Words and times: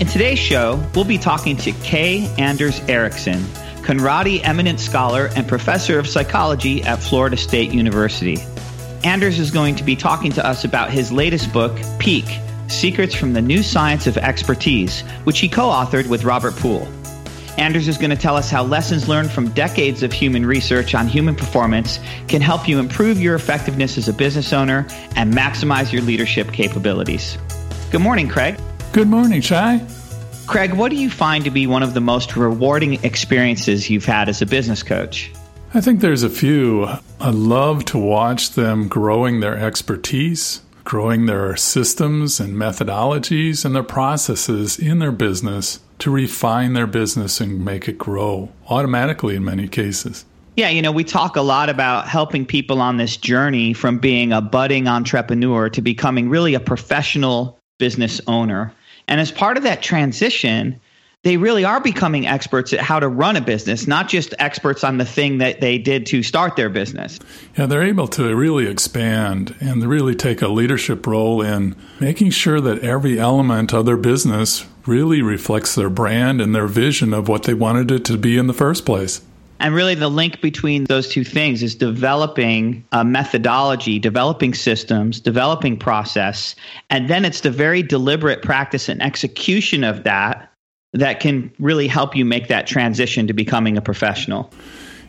In 0.00 0.08
today's 0.08 0.38
show, 0.38 0.82
we'll 0.94 1.04
be 1.04 1.18
talking 1.18 1.56
to 1.58 1.72
Kay 1.72 2.26
Anders 2.36 2.80
Ericsson, 2.88 3.38
Conradi 3.82 4.40
eminent 4.42 4.80
scholar 4.80 5.30
and 5.36 5.46
professor 5.46 5.98
of 5.98 6.08
psychology 6.08 6.82
at 6.82 7.00
Florida 7.00 7.36
State 7.36 7.72
University. 7.72 8.38
Anders 9.04 9.38
is 9.38 9.50
going 9.50 9.76
to 9.76 9.84
be 9.84 9.94
talking 9.94 10.32
to 10.32 10.44
us 10.44 10.64
about 10.64 10.90
his 10.90 11.12
latest 11.12 11.52
book, 11.52 11.78
Peak 11.98 12.24
Secrets 12.68 13.14
from 13.14 13.32
the 13.32 13.42
New 13.42 13.62
Science 13.62 14.06
of 14.06 14.16
Expertise, 14.16 15.02
which 15.24 15.38
he 15.38 15.48
co 15.48 15.68
authored 15.68 16.08
with 16.08 16.24
Robert 16.24 16.56
Pool. 16.56 16.88
Anders 17.58 17.86
is 17.86 17.98
going 17.98 18.10
to 18.10 18.16
tell 18.16 18.34
us 18.34 18.50
how 18.50 18.64
lessons 18.64 19.08
learned 19.08 19.30
from 19.30 19.50
decades 19.50 20.02
of 20.02 20.12
human 20.12 20.44
research 20.44 20.94
on 20.94 21.06
human 21.06 21.36
performance 21.36 22.00
can 22.26 22.40
help 22.40 22.66
you 22.66 22.78
improve 22.78 23.20
your 23.20 23.34
effectiveness 23.34 23.98
as 23.98 24.08
a 24.08 24.12
business 24.12 24.52
owner 24.52 24.86
and 25.16 25.32
maximize 25.32 25.92
your 25.92 26.02
leadership 26.02 26.50
capabilities. 26.50 27.36
Good 27.90 28.00
morning, 28.00 28.26
Craig. 28.28 28.58
Good 28.92 29.08
morning, 29.08 29.40
Shai. 29.40 29.80
Craig, 30.46 30.74
what 30.74 30.90
do 30.90 30.96
you 30.96 31.08
find 31.08 31.44
to 31.44 31.50
be 31.50 31.66
one 31.66 31.82
of 31.82 31.94
the 31.94 32.00
most 32.02 32.36
rewarding 32.36 33.02
experiences 33.02 33.88
you've 33.88 34.04
had 34.04 34.28
as 34.28 34.42
a 34.42 34.46
business 34.46 34.82
coach? 34.82 35.32
I 35.72 35.80
think 35.80 36.00
there's 36.00 36.22
a 36.22 36.28
few. 36.28 36.86
I 37.18 37.30
love 37.30 37.86
to 37.86 37.98
watch 37.98 38.50
them 38.50 38.88
growing 38.88 39.40
their 39.40 39.56
expertise, 39.56 40.60
growing 40.84 41.24
their 41.24 41.56
systems 41.56 42.38
and 42.38 42.54
methodologies 42.54 43.64
and 43.64 43.74
their 43.74 43.82
processes 43.82 44.78
in 44.78 44.98
their 44.98 45.10
business 45.10 45.80
to 46.00 46.10
refine 46.10 46.74
their 46.74 46.86
business 46.86 47.40
and 47.40 47.64
make 47.64 47.88
it 47.88 47.96
grow 47.96 48.50
automatically 48.68 49.36
in 49.36 49.42
many 49.42 49.68
cases. 49.68 50.26
Yeah, 50.56 50.68
you 50.68 50.82
know, 50.82 50.92
we 50.92 51.04
talk 51.04 51.36
a 51.36 51.40
lot 51.40 51.70
about 51.70 52.08
helping 52.08 52.44
people 52.44 52.82
on 52.82 52.98
this 52.98 53.16
journey 53.16 53.72
from 53.72 53.98
being 53.98 54.34
a 54.34 54.42
budding 54.42 54.86
entrepreneur 54.86 55.70
to 55.70 55.80
becoming 55.80 56.28
really 56.28 56.52
a 56.52 56.60
professional 56.60 57.58
business 57.78 58.20
owner. 58.26 58.72
And 59.08 59.20
as 59.20 59.30
part 59.30 59.56
of 59.56 59.62
that 59.64 59.82
transition, 59.82 60.80
they 61.22 61.36
really 61.36 61.64
are 61.64 61.80
becoming 61.80 62.26
experts 62.26 62.72
at 62.72 62.80
how 62.80 62.98
to 62.98 63.06
run 63.06 63.36
a 63.36 63.40
business, 63.40 63.86
not 63.86 64.08
just 64.08 64.34
experts 64.40 64.82
on 64.82 64.98
the 64.98 65.04
thing 65.04 65.38
that 65.38 65.60
they 65.60 65.78
did 65.78 66.04
to 66.06 66.22
start 66.22 66.56
their 66.56 66.68
business. 66.68 67.20
Yeah, 67.56 67.66
they're 67.66 67.84
able 67.84 68.08
to 68.08 68.34
really 68.34 68.66
expand 68.66 69.54
and 69.60 69.84
really 69.84 70.16
take 70.16 70.42
a 70.42 70.48
leadership 70.48 71.06
role 71.06 71.40
in 71.40 71.76
making 72.00 72.30
sure 72.30 72.60
that 72.60 72.80
every 72.80 73.20
element 73.20 73.72
of 73.72 73.86
their 73.86 73.96
business 73.96 74.66
really 74.84 75.22
reflects 75.22 75.76
their 75.76 75.90
brand 75.90 76.40
and 76.40 76.54
their 76.54 76.66
vision 76.66 77.14
of 77.14 77.28
what 77.28 77.44
they 77.44 77.54
wanted 77.54 77.92
it 77.92 78.04
to 78.06 78.18
be 78.18 78.36
in 78.36 78.48
the 78.48 78.52
first 78.52 78.84
place. 78.84 79.20
And 79.62 79.76
really, 79.76 79.94
the 79.94 80.08
link 80.08 80.40
between 80.40 80.84
those 80.84 81.08
two 81.08 81.22
things 81.22 81.62
is 81.62 81.76
developing 81.76 82.84
a 82.90 83.04
methodology, 83.04 84.00
developing 84.00 84.54
systems, 84.54 85.20
developing 85.20 85.78
process. 85.78 86.56
And 86.90 87.08
then 87.08 87.24
it's 87.24 87.42
the 87.42 87.50
very 87.52 87.80
deliberate 87.80 88.42
practice 88.42 88.88
and 88.88 89.00
execution 89.00 89.84
of 89.84 90.02
that 90.02 90.50
that 90.92 91.20
can 91.20 91.52
really 91.60 91.86
help 91.86 92.16
you 92.16 92.24
make 92.24 92.48
that 92.48 92.66
transition 92.66 93.28
to 93.28 93.32
becoming 93.32 93.76
a 93.76 93.80
professional. 93.80 94.52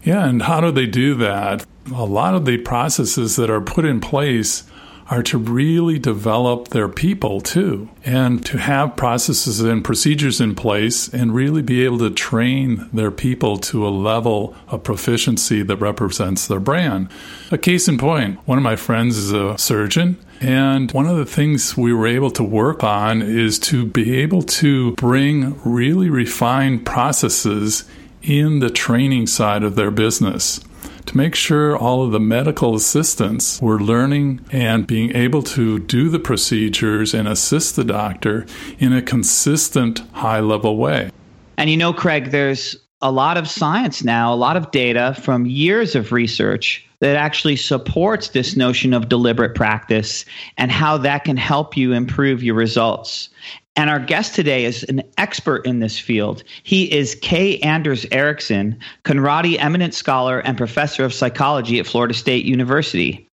Yeah, 0.03 0.27
and 0.27 0.43
how 0.43 0.61
do 0.61 0.69
they 0.69 0.85
do 0.85 1.15
that? 1.15 1.65
A 1.95 2.05
lot 2.05 2.35
of 2.35 2.45
the 2.45 2.59
processes 2.59 3.35
that 3.37 3.49
are 3.49 3.59
put 3.59 3.85
in 3.85 3.99
place 3.99 4.65
are 5.09 5.23
to 5.23 5.37
really 5.37 5.99
develop 5.99 6.69
their 6.69 6.87
people 6.87 7.41
too, 7.41 7.89
and 8.05 8.45
to 8.45 8.57
have 8.57 8.95
processes 8.95 9.59
and 9.59 9.83
procedures 9.83 10.39
in 10.39 10.55
place 10.55 11.07
and 11.13 11.35
really 11.35 11.61
be 11.61 11.83
able 11.83 11.99
to 11.99 12.09
train 12.09 12.89
their 12.93 13.11
people 13.11 13.57
to 13.57 13.85
a 13.85 13.89
level 13.89 14.55
of 14.69 14.83
proficiency 14.83 15.61
that 15.63 15.77
represents 15.77 16.47
their 16.47 16.59
brand. 16.59 17.09
A 17.51 17.57
case 17.57 17.87
in 17.87 17.97
point 17.97 18.39
one 18.45 18.57
of 18.57 18.63
my 18.63 18.75
friends 18.75 19.17
is 19.17 19.31
a 19.31 19.57
surgeon. 19.57 20.17
And 20.41 20.91
one 20.91 21.05
of 21.05 21.15
the 21.15 21.25
things 21.25 21.77
we 21.77 21.93
were 21.93 22.07
able 22.07 22.31
to 22.31 22.43
work 22.43 22.83
on 22.83 23.21
is 23.21 23.57
to 23.59 23.85
be 23.85 24.17
able 24.17 24.41
to 24.43 24.91
bring 24.95 25.57
really 25.63 26.09
refined 26.09 26.85
processes 26.85 27.85
in 28.21 28.59
the 28.59 28.69
training 28.69 29.27
side 29.27 29.63
of 29.63 29.75
their 29.75 29.91
business 29.91 30.59
to 31.05 31.17
make 31.17 31.35
sure 31.35 31.77
all 31.77 32.03
of 32.03 32.11
the 32.11 32.19
medical 32.19 32.75
assistants 32.75 33.61
were 33.61 33.79
learning 33.79 34.41
and 34.51 34.87
being 34.87 35.15
able 35.15 35.43
to 35.43 35.79
do 35.79 36.09
the 36.09 36.19
procedures 36.19 37.13
and 37.13 37.27
assist 37.27 37.75
the 37.75 37.83
doctor 37.83 38.45
in 38.79 38.93
a 38.93 39.01
consistent 39.01 39.99
high 40.11 40.39
level 40.39 40.77
way. 40.77 41.09
And 41.57 41.69
you 41.69 41.77
know, 41.77 41.93
Craig, 41.93 42.31
there's 42.31 42.75
a 43.01 43.11
lot 43.11 43.37
of 43.37 43.49
science 43.49 44.03
now, 44.03 44.33
a 44.33 44.35
lot 44.35 44.55
of 44.55 44.71
data 44.71 45.15
from 45.21 45.45
years 45.45 45.93
of 45.95 46.11
research 46.11 46.87
that 46.99 47.17
actually 47.17 47.57
supports 47.57 48.29
this 48.29 48.55
notion 48.55 48.93
of 48.93 49.09
deliberate 49.09 49.55
practice 49.55 50.23
and 50.57 50.71
how 50.71 50.97
that 50.97 51.25
can 51.25 51.35
help 51.35 51.75
you 51.75 51.91
improve 51.91 52.41
your 52.41 52.55
results. 52.55 53.27
And 53.75 53.89
our 53.89 53.99
guest 53.99 54.35
today 54.35 54.65
is 54.65 54.83
an 54.83 55.01
expert 55.17 55.65
in 55.65 55.79
this 55.79 55.97
field. 55.97 56.43
He 56.61 56.91
is 56.91 57.15
Kay 57.21 57.57
Anders 57.59 58.05
Ericsson, 58.11 58.77
Conradi 59.03 59.57
eminent 59.57 59.95
scholar 59.95 60.39
and 60.39 60.57
professor 60.57 61.03
of 61.03 61.13
psychology 61.13 61.79
at 61.79 61.87
Florida 61.87 62.13
State 62.13 62.45
University. 62.45 63.27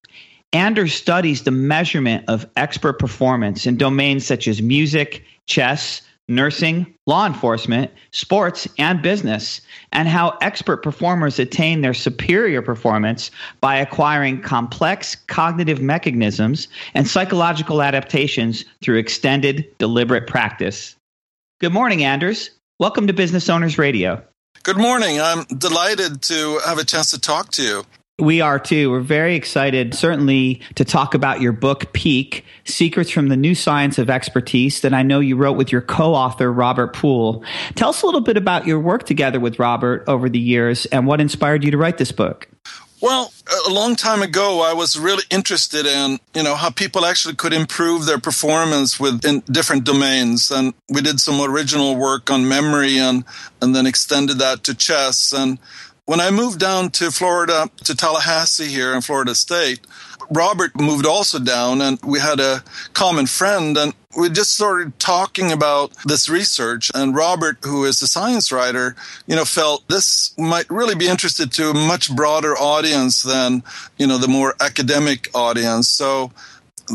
Anders 0.53 0.95
studies 0.95 1.43
the 1.43 1.51
measurement 1.51 2.25
of 2.27 2.47
expert 2.57 2.99
performance 2.99 3.67
in 3.67 3.77
domains 3.77 4.27
such 4.27 4.49
as 4.49 4.63
music, 4.63 5.25
chess, 5.47 6.03
nursing, 6.31 6.95
law 7.07 7.27
enforcement, 7.27 7.91
sports, 8.13 8.67
and 8.79 9.03
business, 9.03 9.61
and 9.93 10.09
how 10.09 10.39
expert 10.41 10.79
performers 10.83 11.39
attain 11.39 11.83
their 11.83 11.93
superior 11.93 12.63
performance 12.63 13.31
by 13.61 13.77
acquiring 13.77 14.41
complex 14.41 15.17
cognitive 15.27 15.83
mechanisms 15.83 16.69
and 16.95 17.07
psychological 17.07 17.83
adaptations 17.83 18.65
through 18.81 18.97
extended, 18.97 19.67
deliberate 19.79 20.27
practice. 20.27 20.97
Good 21.61 21.73
morning, 21.73 22.05
Anders. 22.05 22.51
Welcome 22.79 23.07
to 23.09 23.13
Business 23.13 23.51
Owners 23.51 23.77
Radio. 23.77 24.23
Good 24.63 24.79
morning. 24.79 25.21
I'm 25.21 25.45
delighted 25.45 26.23
to 26.23 26.61
have 26.65 26.79
a 26.79 26.85
chance 26.85 27.11
to 27.11 27.21
talk 27.21 27.51
to 27.53 27.63
you. 27.63 27.85
We 28.21 28.43
are 28.43 28.59
too. 28.59 28.91
We're 28.91 29.01
very 29.01 29.35
excited, 29.35 29.95
certainly, 29.95 30.61
to 30.75 30.85
talk 30.85 31.15
about 31.15 31.41
your 31.41 31.53
book, 31.53 31.93
Peak 31.95 32.45
Secrets 32.65 33.11
from 33.11 33.29
the 33.29 33.37
New 33.37 33.55
Science 33.55 33.99
of 33.99 34.11
Expertise, 34.11 34.83
that 34.83 34.93
I 34.93 35.03
know 35.03 35.21
you 35.21 35.37
wrote 35.37 35.57
with 35.57 35.73
your 35.73 35.81
co 35.81 36.15
author, 36.15 36.53
Robert 36.53 36.93
Pool. 36.93 37.43
Tell 37.77 37.89
us 37.89 38.03
a 38.03 38.07
little 38.07 38.21
bit 38.21 38.37
about 38.37 38.67
your 38.67 38.79
work 38.79 39.07
together 39.07 39.41
with 39.41 39.59
Robert 39.59 40.05
over 40.07 40.29
the 40.29 40.39
years 40.39 40.85
and 40.87 41.07
what 41.07 41.21
inspired 41.21 41.65
you 41.65 41.71
to 41.71 41.79
write 41.79 41.97
this 41.97 42.13
book. 42.13 42.49
Well, 43.01 43.33
a 43.67 43.73
long 43.73 43.97
time 43.97 44.21
ago, 44.21 44.61
I 44.61 44.75
was 44.75 44.99
really 44.99 45.25
interested 45.31 45.87
in, 45.87 46.19
you 46.35 46.43
know, 46.43 46.55
how 46.55 46.69
people 46.69 47.07
actually 47.07 47.35
could 47.35 47.55
improve 47.55 48.05
their 48.05 48.19
performance 48.19 49.01
within 49.01 49.41
different 49.51 49.85
domains. 49.85 50.51
And 50.51 50.75
we 50.91 51.01
did 51.01 51.19
some 51.19 51.41
original 51.41 51.97
work 51.97 52.31
on 52.31 52.47
memory 52.47 52.99
and, 52.99 53.25
and 53.63 53.75
then 53.75 53.87
extended 53.87 54.39
that 54.41 54.65
to 54.65 54.75
chess. 54.75 55.33
And 55.33 55.59
when 56.11 56.19
I 56.19 56.33
moved 56.33 56.59
down 56.59 56.91
to 56.99 57.13
Florida, 57.13 57.71
to 57.85 57.95
Tallahassee 57.95 58.67
here 58.67 58.93
in 58.95 59.01
Florida 59.01 59.33
State, 59.33 59.87
Robert 60.29 60.73
moved 60.75 61.07
also 61.07 61.39
down 61.39 61.81
and 61.81 62.01
we 62.03 62.19
had 62.19 62.41
a 62.41 62.65
common 62.95 63.27
friend 63.27 63.79
and 63.79 63.95
we 64.19 64.29
just 64.29 64.53
started 64.53 64.99
talking 64.99 65.53
about 65.53 65.93
this 66.05 66.29
research 66.29 66.91
and 66.97 67.15
Robert, 67.15 67.59
who 67.65 67.85
is 67.85 68.03
a 68.03 68.09
science 68.09 68.51
writer, 68.51 68.97
you 69.29 69.37
know, 69.37 69.45
felt 69.45 69.87
this 69.87 70.37
might 70.37 70.69
really 70.69 70.97
be 70.97 71.07
interested 71.07 71.53
to 71.53 71.71
a 71.71 71.75
much 71.75 72.13
broader 72.17 72.59
audience 72.59 73.23
than, 73.23 73.63
you 73.97 74.09
know, 74.09 74.19
the 74.19 74.27
more 74.27 74.57
academic 74.61 75.29
audience. 75.33 75.89
So 75.89 76.33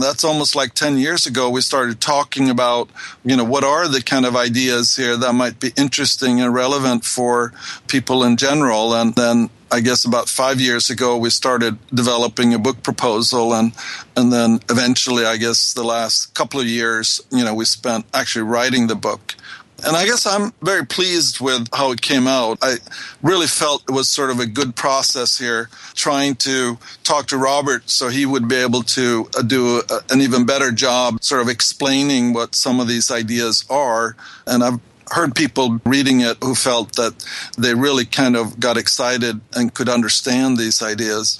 that's 0.01 0.23
almost 0.23 0.55
like 0.55 0.73
10 0.73 0.97
years 0.97 1.25
ago 1.25 1.49
we 1.49 1.61
started 1.61 2.01
talking 2.01 2.49
about 2.49 2.89
you 3.23 3.35
know 3.35 3.43
what 3.43 3.63
are 3.63 3.87
the 3.87 4.01
kind 4.01 4.25
of 4.25 4.35
ideas 4.35 4.95
here 4.95 5.17
that 5.17 5.33
might 5.33 5.59
be 5.59 5.71
interesting 5.77 6.41
and 6.41 6.53
relevant 6.53 7.05
for 7.05 7.53
people 7.87 8.23
in 8.23 8.37
general. 8.37 8.93
And 8.93 9.15
then 9.15 9.49
I 9.71 9.79
guess 9.81 10.05
about 10.05 10.29
five 10.29 10.59
years 10.61 10.89
ago 10.89 11.17
we 11.17 11.29
started 11.29 11.77
developing 11.93 12.53
a 12.53 12.59
book 12.59 12.83
proposal. 12.83 13.53
And 13.53 13.73
and 14.15 14.31
then 14.31 14.59
eventually 14.69 15.25
I 15.25 15.37
guess 15.37 15.73
the 15.73 15.83
last 15.83 16.33
couple 16.33 16.59
of 16.59 16.67
years 16.67 17.21
you 17.31 17.43
know 17.43 17.53
we 17.53 17.65
spent 17.65 18.05
actually 18.13 18.43
writing 18.43 18.87
the 18.87 18.95
book 18.95 19.35
and 19.83 19.95
I 19.95 20.05
guess 20.05 20.25
I'm 20.25 20.53
very 20.61 20.85
pleased 20.85 21.39
with 21.39 21.67
how 21.73 21.91
it 21.91 22.01
came 22.01 22.27
out. 22.27 22.57
I 22.61 22.75
really 23.21 23.47
felt 23.47 23.83
it 23.87 23.91
was 23.91 24.07
sort 24.07 24.29
of 24.29 24.39
a 24.39 24.45
good 24.45 24.75
process 24.75 25.37
here, 25.37 25.69
trying 25.93 26.35
to 26.35 26.77
talk 27.03 27.27
to 27.27 27.37
Robert 27.37 27.89
so 27.89 28.09
he 28.09 28.25
would 28.25 28.47
be 28.47 28.55
able 28.55 28.83
to 28.83 29.29
uh, 29.37 29.41
do 29.41 29.81
a, 29.89 29.99
an 30.09 30.21
even 30.21 30.45
better 30.45 30.71
job 30.71 31.23
sort 31.23 31.41
of 31.41 31.49
explaining 31.49 32.33
what 32.33 32.55
some 32.55 32.79
of 32.79 32.87
these 32.87 33.11
ideas 33.11 33.65
are. 33.69 34.15
And 34.47 34.63
I've 34.63 34.79
heard 35.11 35.35
people 35.35 35.79
reading 35.85 36.21
it 36.21 36.37
who 36.41 36.55
felt 36.55 36.95
that 36.95 37.13
they 37.57 37.73
really 37.73 38.05
kind 38.05 38.35
of 38.35 38.59
got 38.59 38.77
excited 38.77 39.39
and 39.53 39.73
could 39.73 39.89
understand 39.89 40.57
these 40.57 40.81
ideas. 40.81 41.37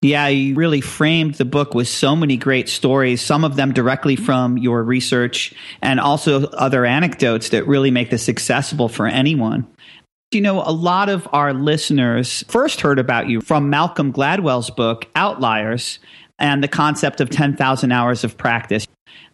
Yeah, 0.00 0.28
you 0.28 0.54
really 0.54 0.80
framed 0.80 1.34
the 1.34 1.44
book 1.44 1.74
with 1.74 1.88
so 1.88 2.14
many 2.14 2.36
great 2.36 2.68
stories, 2.68 3.20
some 3.20 3.44
of 3.44 3.56
them 3.56 3.72
directly 3.72 4.14
from 4.14 4.56
your 4.56 4.84
research 4.84 5.52
and 5.82 5.98
also 5.98 6.44
other 6.50 6.84
anecdotes 6.84 7.48
that 7.48 7.66
really 7.66 7.90
make 7.90 8.08
this 8.08 8.28
accessible 8.28 8.88
for 8.88 9.08
anyone. 9.08 9.66
You 10.30 10.40
know, 10.40 10.62
a 10.62 10.70
lot 10.70 11.08
of 11.08 11.26
our 11.32 11.52
listeners 11.52 12.44
first 12.46 12.80
heard 12.80 13.00
about 13.00 13.28
you 13.28 13.40
from 13.40 13.70
Malcolm 13.70 14.12
Gladwell's 14.12 14.70
book, 14.70 15.08
Outliers, 15.16 15.98
and 16.38 16.62
the 16.62 16.68
concept 16.68 17.20
of 17.20 17.28
10,000 17.30 17.90
hours 17.90 18.22
of 18.22 18.38
practice. 18.38 18.86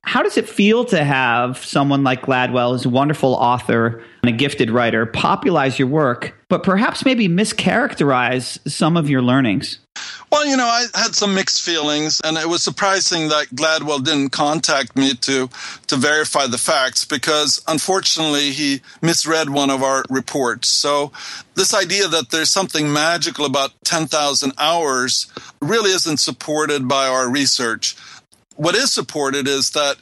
How 0.03 0.23
does 0.23 0.37
it 0.37 0.49
feel 0.49 0.85
to 0.87 1.03
have 1.03 1.65
someone 1.65 2.05
like 2.05 2.23
Gladwell, 2.23 2.73
who's 2.73 2.85
a 2.85 2.91
wonderful 2.91 3.35
author 3.35 4.03
and 4.23 4.35
a 4.35 4.37
gifted 4.37 4.71
writer, 4.71 5.07
popularize 5.07 5.79
your 5.79 5.89
work, 5.89 6.35
but 6.49 6.63
perhaps 6.63 7.05
maybe 7.05 7.27
mischaracterize 7.27 8.59
some 8.71 8.97
of 8.99 9.09
your 9.09 9.23
learnings? 9.23 9.79
Well, 10.31 10.47
you 10.47 10.57
know, 10.57 10.67
I 10.67 10.87
had 10.95 11.15
some 11.15 11.35
mixed 11.35 11.63
feelings, 11.63 12.21
and 12.25 12.37
it 12.37 12.49
was 12.49 12.63
surprising 12.63 13.29
that 13.29 13.51
Gladwell 13.55 14.03
didn't 14.03 14.31
contact 14.31 14.97
me 14.97 15.15
to 15.15 15.49
to 15.87 15.97
verify 15.97 16.49
the 16.49 16.59
facts 16.59 17.05
because, 17.05 17.63
unfortunately, 17.69 18.51
he 18.51 18.81
misread 19.01 19.51
one 19.51 19.71
of 19.71 19.85
our 19.85 20.03
reports. 20.11 20.69
So, 20.69 21.13
this 21.55 21.73
idea 21.73 22.09
that 22.09 22.31
there's 22.31 22.51
something 22.51 22.93
magical 22.93 23.45
about 23.45 23.73
10,000 23.85 24.53
hours 24.59 25.29
really 25.61 25.93
isn't 25.93 26.19
supported 26.19 26.89
by 26.89 27.07
our 27.07 27.31
research. 27.31 27.97
What 28.57 28.75
is 28.75 28.93
supported 28.93 29.49
is 29.49 29.71
that 29.71 29.97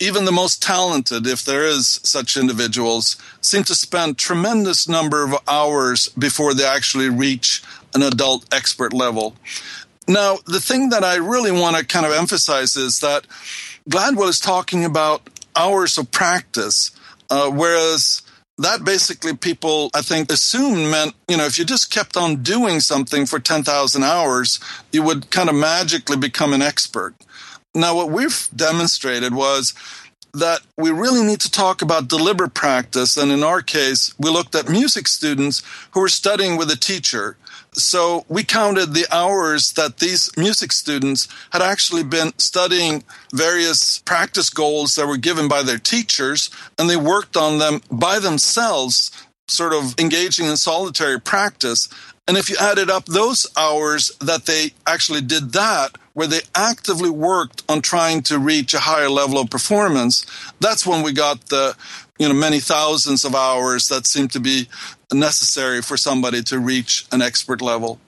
even 0.00 0.24
the 0.24 0.32
most 0.32 0.62
talented, 0.62 1.26
if 1.26 1.44
there 1.44 1.64
is 1.64 2.00
such 2.02 2.36
individuals, 2.36 3.16
seem 3.40 3.62
to 3.64 3.74
spend 3.74 4.18
tremendous 4.18 4.88
number 4.88 5.22
of 5.22 5.36
hours 5.46 6.08
before 6.08 6.54
they 6.54 6.64
actually 6.64 7.08
reach 7.08 7.62
an 7.94 8.02
adult 8.02 8.52
expert 8.52 8.92
level. 8.92 9.36
Now, 10.08 10.38
the 10.46 10.60
thing 10.60 10.88
that 10.88 11.04
I 11.04 11.16
really 11.16 11.52
want 11.52 11.76
to 11.76 11.84
kind 11.84 12.04
of 12.04 12.12
emphasize 12.12 12.74
is 12.74 12.98
that 13.00 13.26
Gladwell 13.88 14.28
is 14.28 14.40
talking 14.40 14.84
about 14.84 15.22
hours 15.54 15.96
of 15.98 16.10
practice, 16.10 16.90
uh, 17.30 17.50
whereas 17.50 18.22
that 18.58 18.84
basically 18.84 19.36
people, 19.36 19.90
I 19.94 20.02
think, 20.02 20.30
assumed 20.30 20.90
meant, 20.90 21.14
you 21.28 21.36
know, 21.36 21.44
if 21.44 21.58
you 21.58 21.64
just 21.64 21.92
kept 21.92 22.16
on 22.16 22.42
doing 22.42 22.80
something 22.80 23.26
for 23.26 23.38
10,000 23.38 24.02
hours, 24.02 24.60
you 24.90 25.02
would 25.02 25.30
kind 25.30 25.48
of 25.48 25.54
magically 25.54 26.16
become 26.16 26.52
an 26.52 26.62
expert. 26.62 27.14
Now, 27.74 27.96
what 27.96 28.10
we've 28.10 28.48
demonstrated 28.54 29.34
was 29.34 29.72
that 30.34 30.60
we 30.76 30.90
really 30.90 31.22
need 31.22 31.40
to 31.40 31.50
talk 31.50 31.82
about 31.82 32.08
deliberate 32.08 32.54
practice. 32.54 33.16
And 33.16 33.30
in 33.30 33.42
our 33.42 33.60
case, 33.60 34.14
we 34.18 34.30
looked 34.30 34.54
at 34.54 34.68
music 34.68 35.06
students 35.06 35.62
who 35.92 36.00
were 36.00 36.08
studying 36.08 36.56
with 36.56 36.70
a 36.70 36.76
teacher. 36.76 37.36
So 37.72 38.24
we 38.28 38.44
counted 38.44 38.92
the 38.92 39.06
hours 39.10 39.72
that 39.72 39.98
these 39.98 40.30
music 40.36 40.72
students 40.72 41.28
had 41.50 41.62
actually 41.62 42.02
been 42.02 42.32
studying 42.38 43.04
various 43.32 43.98
practice 44.00 44.50
goals 44.50 44.94
that 44.94 45.06
were 45.06 45.16
given 45.16 45.48
by 45.48 45.62
their 45.62 45.78
teachers, 45.78 46.50
and 46.78 46.88
they 46.88 46.96
worked 46.96 47.36
on 47.36 47.58
them 47.58 47.80
by 47.90 48.18
themselves, 48.18 49.10
sort 49.48 49.72
of 49.72 49.94
engaging 49.98 50.46
in 50.46 50.56
solitary 50.56 51.20
practice. 51.20 51.88
And 52.28 52.36
if 52.36 52.48
you 52.48 52.56
added 52.60 52.88
up 52.88 53.06
those 53.06 53.46
hours 53.56 54.16
that 54.20 54.46
they 54.46 54.72
actually 54.86 55.22
did 55.22 55.52
that, 55.52 55.96
where 56.14 56.26
they 56.26 56.40
actively 56.54 57.10
worked 57.10 57.62
on 57.68 57.80
trying 57.80 58.22
to 58.22 58.38
reach 58.38 58.74
a 58.74 58.78
higher 58.78 59.08
level 59.08 59.38
of 59.38 59.50
performance, 59.50 60.26
that's 60.60 60.86
when 60.86 61.02
we 61.02 61.12
got 61.12 61.46
the, 61.46 61.74
you 62.18 62.28
know, 62.28 62.34
many 62.34 62.60
thousands 62.60 63.24
of 63.24 63.34
hours 63.34 63.88
that 63.88 64.06
seem 64.06 64.28
to 64.28 64.40
be 64.40 64.68
necessary 65.12 65.82
for 65.82 65.96
somebody 65.96 66.42
to 66.42 66.58
reach 66.58 67.06
an 67.12 67.22
expert 67.22 67.60
level. 67.60 67.98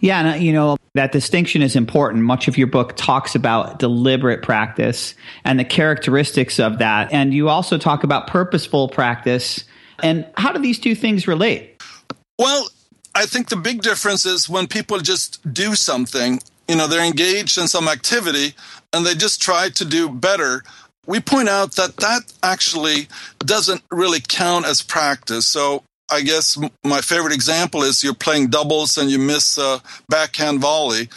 Yeah, 0.00 0.18
and 0.18 0.28
uh, 0.28 0.34
you 0.34 0.52
know, 0.52 0.76
that 0.94 1.12
distinction 1.12 1.62
is 1.62 1.76
important. 1.76 2.24
Much 2.24 2.48
of 2.48 2.58
your 2.58 2.66
book 2.66 2.94
talks 2.96 3.34
about 3.34 3.78
deliberate 3.78 4.42
practice 4.42 5.14
and 5.44 5.58
the 5.58 5.64
characteristics 5.64 6.60
of 6.60 6.78
that. 6.78 7.12
And 7.12 7.32
you 7.32 7.48
also 7.48 7.78
talk 7.78 8.04
about 8.04 8.26
purposeful 8.26 8.88
practice. 8.88 9.64
And 10.02 10.26
how 10.36 10.52
do 10.52 10.58
these 10.60 10.78
two 10.78 10.94
things 10.94 11.26
relate? 11.26 11.82
Well, 12.38 12.68
I 13.14 13.26
think 13.26 13.48
the 13.48 13.56
big 13.56 13.82
difference 13.82 14.26
is 14.26 14.48
when 14.48 14.66
people 14.66 14.98
just 14.98 15.52
do 15.52 15.74
something, 15.74 16.40
you 16.68 16.76
know, 16.76 16.86
they're 16.86 17.04
engaged 17.04 17.58
in 17.58 17.68
some 17.68 17.88
activity 17.88 18.54
and 18.92 19.06
they 19.06 19.14
just 19.14 19.40
try 19.40 19.68
to 19.70 19.84
do 19.84 20.08
better. 20.08 20.64
We 21.06 21.20
point 21.20 21.48
out 21.48 21.76
that 21.76 21.96
that 21.98 22.32
actually 22.42 23.08
doesn't 23.38 23.82
really 23.90 24.20
count 24.20 24.66
as 24.66 24.82
practice. 24.82 25.46
So 25.46 25.84
I 26.10 26.22
guess 26.22 26.58
my 26.82 27.00
favorite 27.00 27.34
example 27.34 27.82
is 27.82 28.02
you're 28.02 28.14
playing 28.14 28.48
doubles 28.48 28.98
and 28.98 29.10
you 29.10 29.18
miss 29.18 29.58
a 29.58 29.80
backhand 30.08 30.60
volley. 30.60 31.08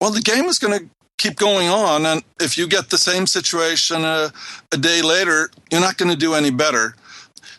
Well, 0.00 0.10
the 0.10 0.20
game 0.20 0.46
is 0.46 0.58
going 0.58 0.78
to 0.78 0.86
keep 1.18 1.36
going 1.36 1.68
on. 1.68 2.06
And 2.06 2.22
if 2.40 2.56
you 2.56 2.66
get 2.66 2.90
the 2.90 2.98
same 2.98 3.26
situation 3.26 4.04
a, 4.04 4.32
a 4.72 4.76
day 4.76 5.02
later, 5.02 5.50
you're 5.70 5.80
not 5.80 5.96
going 5.96 6.10
to 6.10 6.16
do 6.16 6.34
any 6.34 6.50
better. 6.50 6.96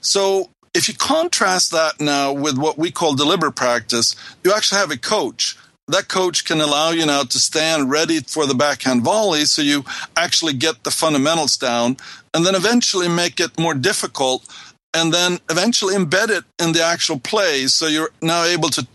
So 0.02 0.50
if 0.74 0.88
you 0.88 0.96
contrast 0.96 1.72
that 1.72 2.02
now 2.02 2.34
with 2.34 2.58
what 2.58 2.78
we 2.78 2.92
call 2.92 3.16
deliberate 3.16 3.56
practice, 3.56 4.16
you 4.44 4.54
actually 4.54 4.80
have 4.80 4.92
a 4.92 4.98
coach. 4.98 5.56
That 5.88 6.08
coach 6.08 6.46
can 6.46 6.62
allow 6.62 6.92
you 6.92 7.06
now 7.06 7.24
to 7.24 7.40
stand 7.40 7.92
ready 7.92 8.22
for 8.22 8.48
the 8.48 8.56
backhand 8.56 9.04
volley 9.04 9.46
so 9.46 9.62
you 9.62 9.84
actually 10.16 10.54
get 10.54 10.84
the 10.84 10.92
fundamentals 10.92 11.58
down 11.58 11.98
and 12.34 12.46
then 12.46 12.56
eventually 12.56 13.10
make 13.10 13.40
it 13.40 13.60
more 13.60 13.74
difficult 13.74 14.48
and 14.94 15.14
then 15.14 15.40
eventually 15.50 15.96
embed 15.96 16.30
it 16.30 16.46
in 16.58 16.72
the 16.72 16.84
actual 16.84 17.20
play. 17.20 17.68
So 17.68 17.88
you're 17.88 18.12
now 18.22 18.46
able 18.46 18.70
to 18.70 18.88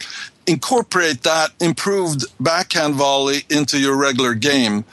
incorporate 0.47 1.23
that 1.25 1.51
improved 1.61 2.25
backhand 2.41 2.95
volley 2.95 3.43
into 3.51 3.79
your 3.79 3.97
regular 3.97 4.35
game. 4.35 4.85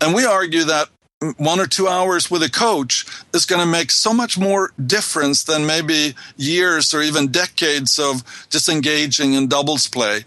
And 0.00 0.14
we 0.14 0.24
argue 0.24 0.64
that 0.64 0.88
one 1.36 1.60
or 1.60 1.66
two 1.66 1.88
hours 1.88 2.30
with 2.30 2.42
a 2.42 2.50
coach 2.50 3.06
is 3.32 3.46
going 3.46 3.60
to 3.60 3.66
make 3.66 3.90
so 3.90 4.12
much 4.12 4.38
more 4.38 4.72
difference 4.84 5.44
than 5.44 5.66
maybe 5.66 6.14
years 6.36 6.92
or 6.92 7.02
even 7.02 7.28
decades 7.28 7.98
of 7.98 8.22
disengaging 8.50 9.34
in 9.34 9.48
doubles 9.48 9.88
play. 9.88 10.24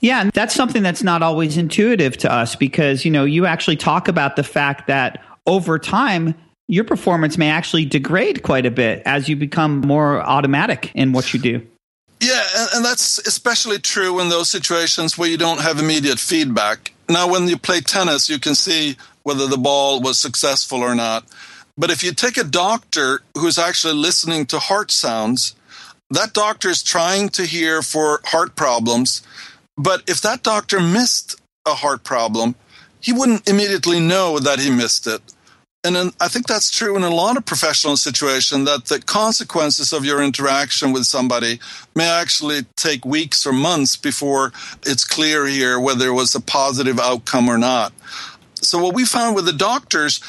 Yeah, 0.00 0.20
and 0.20 0.32
that's 0.32 0.54
something 0.54 0.82
that's 0.82 1.04
not 1.04 1.22
always 1.22 1.56
intuitive 1.56 2.16
to 2.18 2.32
us 2.32 2.56
because, 2.56 3.04
you 3.04 3.10
know, 3.10 3.24
you 3.24 3.46
actually 3.46 3.76
talk 3.76 4.08
about 4.08 4.34
the 4.34 4.42
fact 4.42 4.88
that 4.88 5.22
over 5.46 5.78
time, 5.78 6.34
your 6.66 6.84
performance 6.84 7.38
may 7.38 7.50
actually 7.50 7.84
degrade 7.84 8.42
quite 8.42 8.66
a 8.66 8.70
bit 8.70 9.02
as 9.04 9.28
you 9.28 9.36
become 9.36 9.80
more 9.80 10.20
automatic 10.20 10.90
in 10.94 11.12
what 11.12 11.32
you 11.32 11.38
do. 11.38 11.66
Yeah, 12.20 12.42
and, 12.56 12.68
and, 12.74 12.84
that's 12.84 13.18
especially 13.26 13.78
true 13.80 14.20
in 14.20 14.28
those 14.28 14.48
situations 14.48 15.18
where 15.18 15.28
you 15.28 15.36
don't 15.36 15.60
have 15.60 15.80
immediate 15.80 16.20
feedback. 16.20 16.92
Now, 17.08 17.28
when 17.28 17.48
you 17.48 17.56
play 17.56 17.80
tennis, 17.80 18.28
you 18.28 18.38
can 18.38 18.54
see 18.54 18.96
whether 19.22 19.46
the 19.46 19.58
ball 19.58 20.00
was 20.00 20.18
successful 20.18 20.80
or 20.80 20.94
not. 20.94 21.24
But 21.76 21.90
if 21.90 22.02
you 22.02 22.12
take 22.12 22.36
a 22.36 22.44
doctor 22.44 23.22
who's 23.36 23.58
actually 23.58 23.94
listening 23.94 24.46
to 24.46 24.58
heart 24.58 24.90
sounds, 24.90 25.54
that 26.10 26.34
doctor 26.34 26.68
is 26.68 26.82
trying 26.82 27.30
to 27.30 27.46
hear 27.46 27.82
for 27.82 28.20
heart 28.24 28.54
problems. 28.54 29.22
But 29.76 30.02
if 30.06 30.20
that 30.20 30.42
doctor 30.42 30.80
missed 30.80 31.40
a 31.66 31.74
heart 31.74 32.04
problem, 32.04 32.54
he 33.00 33.12
wouldn't 33.12 33.48
immediately 33.48 34.00
know 34.00 34.38
that 34.38 34.58
he 34.58 34.70
missed 34.70 35.06
it. 35.06 35.22
And 35.84 36.14
I 36.20 36.28
think 36.28 36.46
that's 36.46 36.70
true 36.70 36.96
in 36.96 37.02
a 37.02 37.10
lot 37.10 37.36
of 37.36 37.44
professional 37.44 37.96
situations 37.96 38.66
that 38.66 38.84
the 38.84 39.00
consequences 39.00 39.92
of 39.92 40.04
your 40.04 40.22
interaction 40.22 40.92
with 40.92 41.06
somebody 41.06 41.58
may 41.96 42.08
actually 42.08 42.62
take 42.76 43.04
weeks 43.04 43.44
or 43.44 43.52
months 43.52 43.96
before 43.96 44.52
it's 44.86 45.04
clear 45.04 45.44
here 45.44 45.80
whether 45.80 46.06
it 46.06 46.12
was 46.12 46.36
a 46.36 46.40
positive 46.40 47.00
outcome 47.00 47.48
or 47.48 47.58
not. 47.58 47.92
So 48.62 48.82
what 48.82 48.94
we 48.94 49.04
found 49.04 49.34
with 49.34 49.44
the 49.44 49.52
doctors 49.52 50.20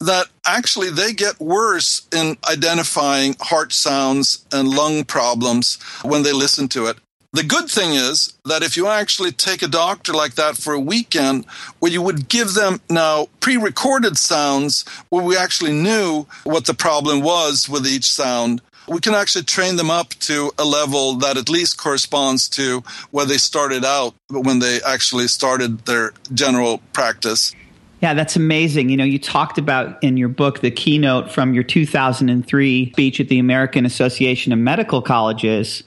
that 0.00 0.28
actually 0.46 0.90
they 0.90 1.12
get 1.12 1.40
worse 1.40 2.06
in 2.12 2.36
identifying 2.50 3.36
heart 3.40 3.72
sounds 3.72 4.44
and 4.52 4.68
lung 4.68 5.04
problems 5.04 5.78
when 6.02 6.22
they 6.22 6.32
listen 6.32 6.68
to 6.68 6.86
it. 6.86 6.98
The 7.32 7.44
good 7.44 7.68
thing 7.68 7.92
is 7.92 8.32
that 8.44 8.64
if 8.64 8.76
you 8.76 8.88
actually 8.88 9.30
take 9.30 9.62
a 9.62 9.68
doctor 9.68 10.12
like 10.12 10.34
that 10.34 10.56
for 10.56 10.72
a 10.72 10.80
weekend, 10.80 11.44
where 11.78 11.92
you 11.92 12.02
would 12.02 12.28
give 12.28 12.54
them 12.54 12.80
now 12.90 13.28
pre 13.38 13.56
recorded 13.56 14.16
sounds 14.16 14.84
where 15.10 15.22
we 15.22 15.36
actually 15.36 15.72
knew 15.72 16.26
what 16.42 16.64
the 16.66 16.74
problem 16.74 17.20
was 17.20 17.68
with 17.68 17.86
each 17.86 18.10
sound, 18.10 18.62
we 18.88 18.98
can 18.98 19.14
actually 19.14 19.44
train 19.44 19.76
them 19.76 19.90
up 19.90 20.08
to 20.20 20.50
a 20.58 20.64
level 20.64 21.14
that 21.16 21.36
at 21.36 21.48
least 21.48 21.78
corresponds 21.78 22.48
to 22.48 22.82
where 23.12 23.26
they 23.26 23.38
started 23.38 23.84
out 23.84 24.14
when 24.28 24.58
they 24.58 24.80
actually 24.82 25.28
started 25.28 25.86
their 25.86 26.12
general 26.34 26.78
practice. 26.92 27.54
Yeah, 28.00 28.14
that's 28.14 28.34
amazing. 28.36 28.88
You 28.88 28.96
know, 28.96 29.04
you 29.04 29.18
talked 29.18 29.58
about 29.58 30.02
in 30.02 30.16
your 30.16 30.30
book 30.30 30.60
the 30.60 30.70
keynote 30.70 31.30
from 31.30 31.52
your 31.52 31.62
2003 31.62 32.92
speech 32.92 33.20
at 33.20 33.28
the 33.28 33.38
American 33.38 33.84
Association 33.84 34.52
of 34.52 34.58
Medical 34.58 35.02
Colleges 35.02 35.84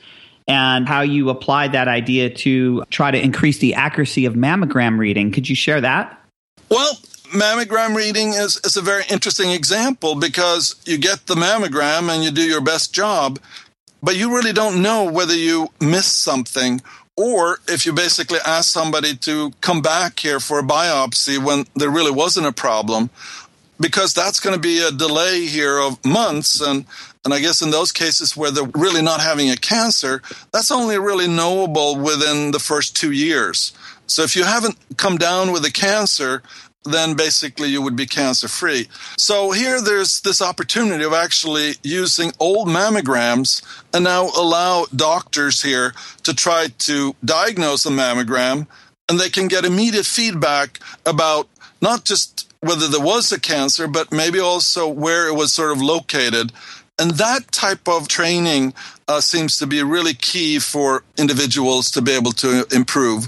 and 0.48 0.88
how 0.88 1.02
you 1.02 1.30
applied 1.30 1.72
that 1.72 1.88
idea 1.88 2.30
to 2.30 2.84
try 2.90 3.10
to 3.10 3.20
increase 3.20 3.58
the 3.60 3.74
accuracy 3.74 4.26
of 4.26 4.34
mammogram 4.34 5.00
reading. 5.00 5.32
Could 5.32 5.50
you 5.50 5.56
share 5.56 5.82
that? 5.82 6.20
Well, 6.70 6.94
mammogram 7.34 7.96
reading 7.96 8.30
is, 8.30 8.60
is 8.64 8.78
a 8.78 8.82
very 8.82 9.04
interesting 9.10 9.52
example 9.52 10.16
because 10.16 10.76
you 10.86 10.98
get 10.98 11.26
the 11.26 11.36
mammogram 11.36 12.10
and 12.10 12.24
you 12.24 12.30
do 12.30 12.44
your 12.44 12.62
best 12.62 12.94
job, 12.94 13.40
but 14.04 14.16
you 14.16 14.36
really 14.36 14.54
don't 14.54 14.82
know 14.82 15.06
whether 15.06 15.36
you 15.36 15.70
miss 15.80 16.06
something 16.06 16.82
or 17.16 17.60
if 17.68 17.86
you 17.86 17.94
basically 17.94 18.40
ask 18.46 18.72
somebody 18.72 19.16
to 19.16 19.52
come 19.62 19.82
back 19.82 20.20
here 20.20 20.40
for 20.40 20.60
a 20.60 20.64
biopsy 20.64 21.44
when 21.44 21.66
there 21.76 21.90
really 21.90 22.12
wasn't 22.12 22.46
a 22.46 22.52
problem 22.52 23.10
because 23.80 24.14
that's 24.14 24.40
going 24.40 24.56
to 24.56 24.60
be 24.60 24.82
a 24.82 24.92
delay 24.92 25.46
here 25.46 25.80
of 25.80 26.04
months 26.06 26.62
and 26.62 26.86
and 27.26 27.34
I 27.34 27.40
guess 27.40 27.62
in 27.62 27.72
those 27.72 27.94
cases 27.94 28.36
where 28.36 28.52
they're 28.52 28.70
really 28.76 29.02
not 29.02 29.22
having 29.22 29.50
a 29.50 29.56
cancer, 29.56 30.22
that's 30.52 30.72
only 30.72 31.00
really 31.00 31.26
knowable 31.26 31.96
within 31.96 32.52
the 32.52 32.60
first 32.60 32.98
two 32.98 33.14
years. 33.14 33.72
So 34.08 34.24
if 34.24 34.36
you 34.36 34.44
haven't 34.44 34.76
come 34.98 35.18
down 35.18 35.54
with 35.54 35.64
a 35.64 35.72
cancer, 35.72 36.44
then 36.86 37.16
basically 37.16 37.70
you 37.70 37.82
would 37.82 37.96
be 37.96 38.06
cancer 38.06 38.48
free. 38.48 38.88
So 39.18 39.52
here 39.52 39.82
there's 39.82 40.22
this 40.22 40.42
opportunity 40.42 41.04
of 41.04 41.14
actually 41.14 41.76
using 41.84 42.32
old 42.40 42.68
mammograms 42.68 43.62
and 43.94 44.04
now 44.04 44.30
allow 44.36 44.86
doctors 44.96 45.62
here 45.62 45.94
to 46.24 46.34
try 46.34 46.68
to 46.80 47.16
diagnose 47.24 47.86
a 47.86 47.90
mammogram 47.90 48.68
and 49.10 49.20
they 49.20 49.30
can 49.30 49.48
get 49.48 49.66
immediate 49.66 50.06
feedback 50.06 50.80
about 51.06 51.48
not 51.82 52.06
just 52.06 52.52
whether 52.62 52.88
there 52.88 53.02
was 53.02 53.32
a 53.32 53.40
cancer, 53.40 53.88
but 53.88 54.12
maybe 54.12 54.40
also 54.40 54.88
where 54.88 55.28
it 55.28 55.36
was 55.36 55.52
sort 55.52 55.72
of 55.72 55.82
located. 55.82 56.52
And 56.98 57.12
that 57.12 57.52
type 57.52 57.88
of 57.88 58.08
training 58.08 58.74
uh, 59.08 59.20
seems 59.20 59.58
to 59.58 59.68
be 59.68 59.84
really 59.84 60.14
key 60.14 60.60
for 60.60 61.04
individuals 61.18 61.92
to 61.92 62.02
be 62.02 62.12
able 62.14 62.32
to 62.34 62.66
improve. 62.72 63.28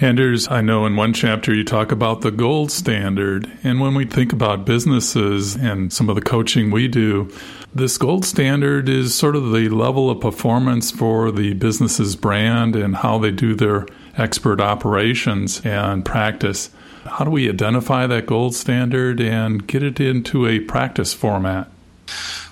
Anders, 0.00 0.46
I 0.48 0.60
know 0.60 0.86
in 0.86 0.94
one 0.94 1.12
chapter 1.12 1.52
you 1.52 1.64
talk 1.64 1.90
about 1.90 2.20
the 2.20 2.30
gold 2.30 2.70
standard. 2.70 3.50
And 3.64 3.80
when 3.80 3.96
we 3.96 4.04
think 4.04 4.32
about 4.32 4.64
businesses 4.64 5.56
and 5.56 5.92
some 5.92 6.08
of 6.08 6.14
the 6.14 6.22
coaching 6.22 6.70
we 6.70 6.86
do, 6.86 7.32
this 7.74 7.98
gold 7.98 8.24
standard 8.24 8.88
is 8.88 9.12
sort 9.12 9.34
of 9.34 9.50
the 9.50 9.68
level 9.68 10.08
of 10.08 10.20
performance 10.20 10.92
for 10.92 11.32
the 11.32 11.54
business's 11.54 12.14
brand 12.14 12.76
and 12.76 12.94
how 12.94 13.18
they 13.18 13.32
do 13.32 13.56
their 13.56 13.86
expert 14.16 14.60
operations 14.60 15.60
and 15.66 16.04
practice. 16.04 16.70
How 17.04 17.24
do 17.24 17.32
we 17.32 17.48
identify 17.48 18.06
that 18.06 18.26
gold 18.26 18.54
standard 18.54 19.20
and 19.20 19.66
get 19.66 19.82
it 19.82 19.98
into 19.98 20.46
a 20.46 20.60
practice 20.60 21.12
format? 21.12 21.72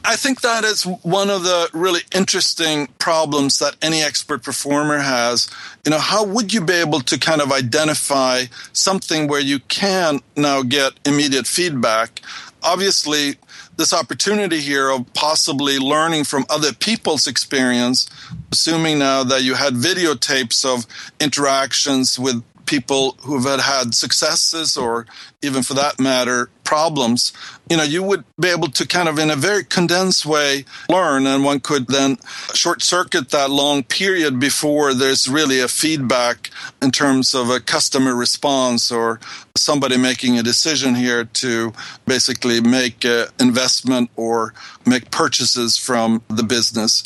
I 0.05 0.17
think 0.17 0.43
that 0.43 0.65
is 0.65 0.85
one 0.85 1.31
of 1.31 1.43
the 1.43 1.69
really 1.73 2.03
interesting 2.15 2.87
problems 2.99 3.59
that 3.59 3.77
any 3.83 4.03
expert 4.03 4.43
performer 4.43 4.99
has. 4.99 5.51
You 5.85 5.91
know, 5.91 5.99
how 5.99 6.25
would 6.25 6.53
you 6.53 6.61
be 6.61 6.75
able 6.75 7.01
to 7.01 7.19
kind 7.19 7.41
of 7.41 7.51
identify 7.51 8.45
something 8.73 9.27
where 9.27 9.41
you 9.41 9.59
can 9.61 10.21
now 10.37 10.63
get 10.63 10.93
immediate 11.05 11.47
feedback? 11.47 12.21
Obviously, 12.63 13.37
this 13.77 13.93
opportunity 13.93 14.61
here 14.61 14.91
of 14.91 15.13
possibly 15.13 15.79
learning 15.79 16.25
from 16.25 16.47
other 16.49 16.73
people's 16.73 17.27
experience, 17.27 18.09
assuming 18.53 18.99
now 18.99 19.23
that 19.25 19.43
you 19.43 19.55
had 19.55 19.75
videotapes 19.75 20.65
of 20.65 20.87
interactions 21.21 22.19
with 22.19 22.43
people 22.67 23.17
who've 23.21 23.45
had, 23.45 23.61
had 23.61 23.95
successes 23.95 24.77
or 24.77 25.07
even 25.43 25.63
for 25.63 25.75
that 25.75 25.99
matter 25.99 26.51
problems 26.65 27.33
you 27.71 27.77
know 27.77 27.85
you 27.85 28.03
would 28.03 28.25
be 28.41 28.49
able 28.49 28.69
to 28.69 28.87
kind 28.87 29.09
of 29.09 29.19
in 29.19 29.31
a 29.31 29.37
very 29.37 29.63
condensed 29.65 30.27
way 30.27 30.65
learn 30.89 31.27
and 31.27 31.45
one 31.45 31.61
could 31.61 31.87
then 31.87 32.17
short 32.55 32.83
circuit 32.83 33.31
that 33.31 33.51
long 33.51 33.85
period 33.85 34.41
before 34.41 34.93
there's 34.93 35.29
really 35.29 35.61
a 35.61 35.69
feedback 35.69 36.51
in 36.83 36.91
terms 36.91 37.35
of 37.35 37.51
a 37.51 37.61
customer 37.61 38.15
response 38.15 38.91
or 38.91 39.21
somebody 39.57 39.97
making 39.97 40.39
a 40.39 40.43
decision 40.43 40.95
here 40.95 41.25
to 41.25 41.73
basically 42.05 42.61
make 42.61 43.05
an 43.05 43.27
investment 43.39 44.11
or 44.17 44.53
make 44.85 45.11
purchases 45.11 45.79
from 45.79 46.23
the 46.29 46.43
business 46.43 47.05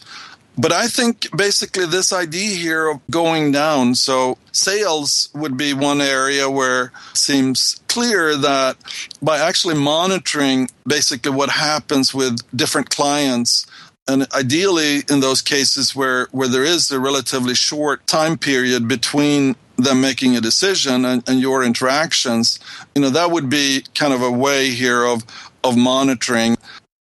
but 0.61 0.73
I 0.73 0.89
think 0.89 1.27
basically 1.35 1.87
this 1.87 2.13
idea 2.13 2.57
here 2.57 2.89
of 2.91 3.01
going 3.11 3.51
down, 3.51 3.95
so 3.95 4.37
sales 4.53 5.31
would 5.35 5.57
be 5.57 5.73
one 5.73 6.03
area 6.03 6.51
where 6.51 6.85
it 6.85 7.17
seems 7.17 7.81
clear 7.89 8.37
that 8.37 8.77
by 9.23 9.39
actually 9.39 9.77
monitoring 9.77 10.69
basically 10.87 11.33
what 11.33 11.49
happens 11.51 12.13
with 12.13 12.39
different 12.55 12.91
clients 12.91 13.67
and 14.07 14.27
ideally 14.35 15.03
in 15.09 15.21
those 15.21 15.41
cases 15.41 15.95
where, 15.95 16.27
where 16.33 16.49
there 16.49 16.65
is 16.65 16.91
a 16.91 17.01
relatively 17.01 17.55
short 17.55 18.07
time 18.07 18.37
period 18.37 18.87
between 18.87 19.57
them 19.77 20.01
making 20.01 20.37
a 20.37 20.41
decision 20.41 21.05
and, 21.07 21.27
and 21.29 21.41
your 21.41 21.65
interactions, 21.65 22.59
you 22.95 23.01
know, 23.01 23.11
that 23.11 23.31
would 23.31 23.49
be 23.49 23.83
kind 23.95 24.13
of 24.13 24.21
a 24.21 24.31
way 24.31 24.71
here 24.71 25.05
of, 25.05 25.23
of 25.65 25.77
monitoring. 25.77 26.57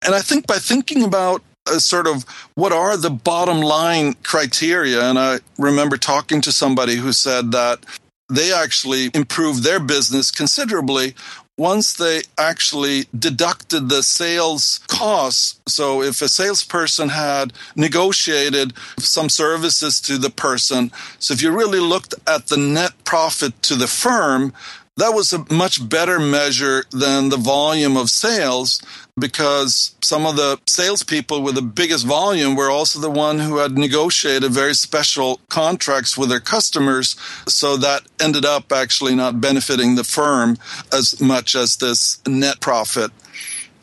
And 0.05 0.13
I 0.13 0.19
think 0.19 0.45
by 0.45 0.57
thinking 0.57 1.03
about 1.03 1.41
a 1.69 1.79
sort 1.79 2.07
of 2.07 2.23
what 2.55 2.71
are 2.71 2.97
the 2.97 3.09
bottom 3.09 3.61
line 3.61 4.13
criteria. 4.23 5.09
And 5.09 5.17
I 5.19 5.39
remember 5.57 5.97
talking 5.97 6.41
to 6.41 6.51
somebody 6.51 6.95
who 6.95 7.13
said 7.13 7.51
that 7.51 7.85
they 8.29 8.51
actually 8.51 9.09
improved 9.13 9.63
their 9.63 9.79
business 9.79 10.31
considerably 10.31 11.15
once 11.57 11.93
they 11.93 12.21
actually 12.37 13.05
deducted 13.17 13.89
the 13.89 14.03
sales 14.03 14.79
costs. 14.87 15.59
So 15.67 16.03
if 16.03 16.21
a 16.21 16.29
salesperson 16.29 17.09
had 17.09 17.51
negotiated 17.75 18.73
some 18.99 19.29
services 19.29 19.99
to 20.01 20.17
the 20.17 20.29
person, 20.29 20.91
so 21.17 21.33
if 21.33 21.41
you 21.41 21.51
really 21.51 21.79
looked 21.79 22.13
at 22.27 22.47
the 22.47 22.57
net 22.57 22.91
profit 23.05 23.59
to 23.63 23.75
the 23.75 23.87
firm, 23.87 24.53
that 24.97 25.13
was 25.13 25.33
a 25.33 25.45
much 25.51 25.87
better 25.87 26.19
measure 26.19 26.83
than 26.91 27.29
the 27.29 27.37
volume 27.37 27.97
of 27.97 28.09
sales 28.09 28.81
because 29.17 29.95
some 30.01 30.25
of 30.25 30.35
the 30.35 30.59
salespeople 30.67 31.41
with 31.41 31.55
the 31.55 31.61
biggest 31.61 32.05
volume 32.05 32.55
were 32.55 32.69
also 32.69 32.99
the 32.99 33.09
one 33.09 33.39
who 33.39 33.57
had 33.57 33.77
negotiated 33.77 34.51
very 34.51 34.75
special 34.75 35.39
contracts 35.49 36.17
with 36.17 36.29
their 36.29 36.39
customers. 36.39 37.15
So 37.47 37.77
that 37.77 38.03
ended 38.19 38.45
up 38.45 38.71
actually 38.71 39.15
not 39.15 39.41
benefiting 39.41 39.95
the 39.95 40.03
firm 40.03 40.57
as 40.93 41.19
much 41.19 41.55
as 41.55 41.77
this 41.77 42.21
net 42.27 42.59
profit. 42.59 43.11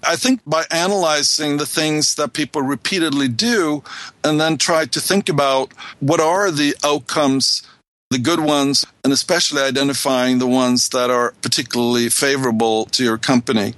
I 0.06 0.16
think 0.16 0.40
by 0.46 0.64
analyzing 0.70 1.56
the 1.56 1.66
things 1.66 2.14
that 2.16 2.34
people 2.34 2.62
repeatedly 2.62 3.28
do 3.28 3.82
and 4.22 4.38
then 4.38 4.58
try 4.58 4.84
to 4.84 5.00
think 5.00 5.28
about 5.28 5.72
what 6.00 6.20
are 6.20 6.50
the 6.50 6.76
outcomes 6.84 7.62
the 8.10 8.18
good 8.18 8.38
ones, 8.38 8.86
and 9.02 9.12
especially 9.12 9.60
identifying 9.60 10.38
the 10.38 10.46
ones 10.46 10.90
that 10.90 11.10
are 11.10 11.34
particularly 11.42 12.08
favorable 12.08 12.84
to 12.86 13.02
your 13.02 13.18
company. 13.18 13.74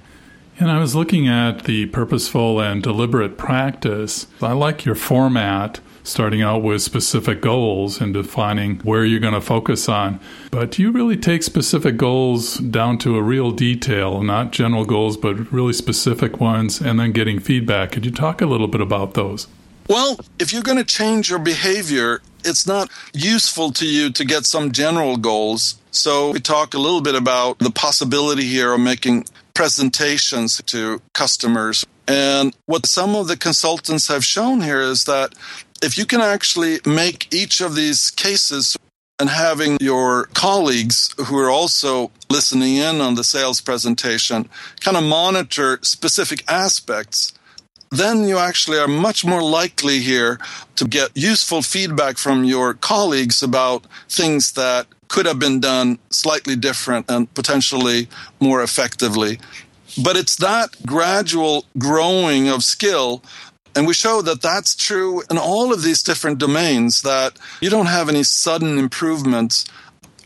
And 0.59 0.71
I 0.71 0.79
was 0.79 0.95
looking 0.95 1.27
at 1.27 1.65
the 1.65 1.85
purposeful 1.85 2.59
and 2.59 2.81
deliberate 2.81 3.37
practice. 3.37 4.25
I 4.41 4.53
like 4.53 4.85
your 4.85 4.95
format, 4.95 5.79
starting 6.03 6.41
out 6.41 6.63
with 6.63 6.81
specific 6.81 7.41
goals 7.41 8.01
and 8.01 8.11
defining 8.11 8.79
where 8.79 9.05
you're 9.05 9.19
going 9.19 9.35
to 9.35 9.41
focus 9.41 9.87
on. 9.87 10.19
But 10.49 10.71
do 10.71 10.81
you 10.81 10.91
really 10.91 11.15
take 11.15 11.43
specific 11.43 11.95
goals 11.97 12.57
down 12.57 12.97
to 12.99 13.17
a 13.17 13.21
real 13.21 13.51
detail, 13.51 14.23
not 14.23 14.51
general 14.51 14.83
goals, 14.83 15.15
but 15.15 15.51
really 15.51 15.73
specific 15.73 16.39
ones, 16.39 16.81
and 16.81 16.99
then 16.99 17.11
getting 17.11 17.37
feedback. 17.37 17.91
Could 17.91 18.05
you 18.05 18.11
talk 18.11 18.41
a 18.41 18.47
little 18.47 18.67
bit 18.67 18.81
about 18.81 19.13
those? 19.13 19.47
Well, 19.87 20.19
if 20.39 20.51
you're 20.51 20.63
going 20.63 20.79
to 20.79 20.83
change 20.83 21.29
your 21.29 21.39
behavior, 21.39 22.21
it's 22.43 22.65
not 22.65 22.89
useful 23.13 23.71
to 23.73 23.85
you 23.85 24.09
to 24.11 24.25
get 24.25 24.45
some 24.45 24.71
general 24.71 25.17
goals. 25.17 25.79
So 25.91 26.31
we 26.31 26.39
talk 26.39 26.73
a 26.73 26.79
little 26.79 27.01
bit 27.01 27.15
about 27.15 27.59
the 27.59 27.71
possibility 27.71 28.43
here 28.43 28.73
of 28.73 28.79
making 28.79 29.25
presentations 29.57 30.61
to 30.67 31.01
customers. 31.13 31.83
And 32.07 32.55
what 32.67 32.85
some 32.85 33.15
of 33.15 33.27
the 33.27 33.35
consultants 33.35 34.07
have 34.07 34.23
shown 34.23 34.61
here 34.61 34.81
is 34.81 35.05
that 35.05 35.33
if 35.81 35.97
you 35.97 36.05
can 36.05 36.21
actually 36.21 36.79
make 36.85 37.33
each 37.33 37.59
of 37.59 37.73
these 37.73 38.11
cases 38.11 38.77
and 39.17 39.31
having 39.31 39.79
your 39.81 40.25
colleagues 40.35 41.15
who 41.25 41.39
are 41.39 41.49
also 41.49 42.11
listening 42.29 42.75
in 42.75 43.01
on 43.01 43.15
the 43.15 43.23
sales 43.23 43.59
presentation 43.59 44.47
kind 44.79 44.95
of 44.95 45.03
monitor 45.03 45.79
specific 45.81 46.43
aspects 46.47 47.33
then 47.89 48.27
you 48.27 48.37
actually 48.37 48.77
are 48.77 48.87
much 48.87 49.25
more 49.25 49.41
likely 49.41 49.99
here 49.99 50.37
to 50.75 50.85
get 50.85 51.09
useful 51.15 51.63
feedback 51.63 52.17
from 52.19 52.43
your 52.43 52.75
colleagues 52.75 53.41
about 53.41 53.87
things 54.07 54.51
that 54.51 54.85
could 55.07 55.25
have 55.25 55.39
been 55.39 55.59
done 55.59 55.99
slightly 56.09 56.55
different 56.55 57.09
and 57.09 57.33
potentially 57.33 58.07
more 58.39 58.61
effectively. 58.61 59.39
But 60.03 60.15
it's 60.15 60.35
that 60.37 60.75
gradual 60.85 61.65
growing 61.77 62.49
of 62.49 62.63
skill. 62.63 63.23
And 63.75 63.87
we 63.87 63.93
show 63.93 64.21
that 64.23 64.41
that's 64.41 64.75
true 64.75 65.23
in 65.29 65.37
all 65.37 65.73
of 65.73 65.83
these 65.83 66.03
different 66.03 66.39
domains, 66.39 67.01
that 67.03 67.37
you 67.61 67.69
don't 67.69 67.85
have 67.87 68.09
any 68.09 68.23
sudden 68.23 68.77
improvements. 68.77 69.65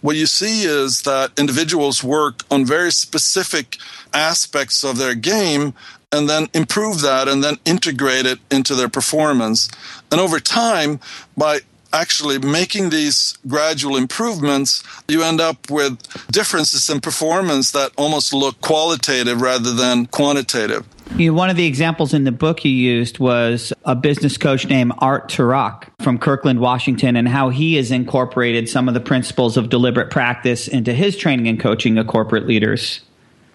What 0.02 0.16
you 0.16 0.26
see 0.26 0.64
is 0.64 1.04
that 1.04 1.32
individuals 1.38 2.04
work 2.04 2.44
on 2.50 2.66
very 2.66 2.92
specific 2.92 3.78
aspects 4.14 4.84
of 4.84 4.98
their 4.98 5.16
game 5.16 5.74
and 6.12 6.30
then 6.30 6.50
improve 6.54 7.02
that 7.02 7.28
and 7.28 7.44
then 7.44 7.58
integrate 7.66 8.26
it 8.26 8.40
into 8.50 8.76
their 8.76 8.90
performance. 8.90 9.70
And 10.12 10.20
over 10.20 10.40
time, 10.40 11.00
by 11.38 11.60
actually 11.94 12.40
making 12.40 12.90
these 12.90 13.38
gradual 13.48 13.98
improvements, 13.98 14.84
you 15.08 15.24
end 15.24 15.42
up 15.42 15.70
with 15.70 16.00
differences 16.32 16.90
in 16.90 17.02
performance 17.02 17.72
that 17.72 17.92
almost 17.98 18.34
look 18.34 18.60
qualitative 18.62 19.42
rather 19.42 19.74
than 19.74 20.06
quantitative. 20.08 20.86
You 21.18 21.34
one 21.34 21.50
of 21.50 21.58
the 21.58 21.66
examples 21.66 22.14
in 22.14 22.24
the 22.24 22.32
book 22.32 22.64
you 22.64 22.72
used 22.72 23.20
was 23.20 23.74
a 23.84 23.96
business 23.96 24.38
coach 24.38 24.68
named 24.68 24.94
Art 25.00 25.30
Turock 25.30 25.88
from 26.02 26.18
Kirkland, 26.18 26.62
Washington, 26.62 27.18
and 27.18 27.28
how 27.28 27.50
he 27.50 27.76
has 27.76 27.92
incorporated 27.92 28.70
some 28.70 28.88
of 28.88 28.94
the 28.94 29.02
principles 29.02 29.58
of 29.58 29.70
deliberate 29.70 30.10
practice 30.10 30.70
into 30.70 30.94
his 30.94 31.18
training 31.18 31.50
and 31.50 31.60
coaching 31.60 31.98
of 31.98 32.08
corporate 32.08 32.48
leaders. 32.48 33.02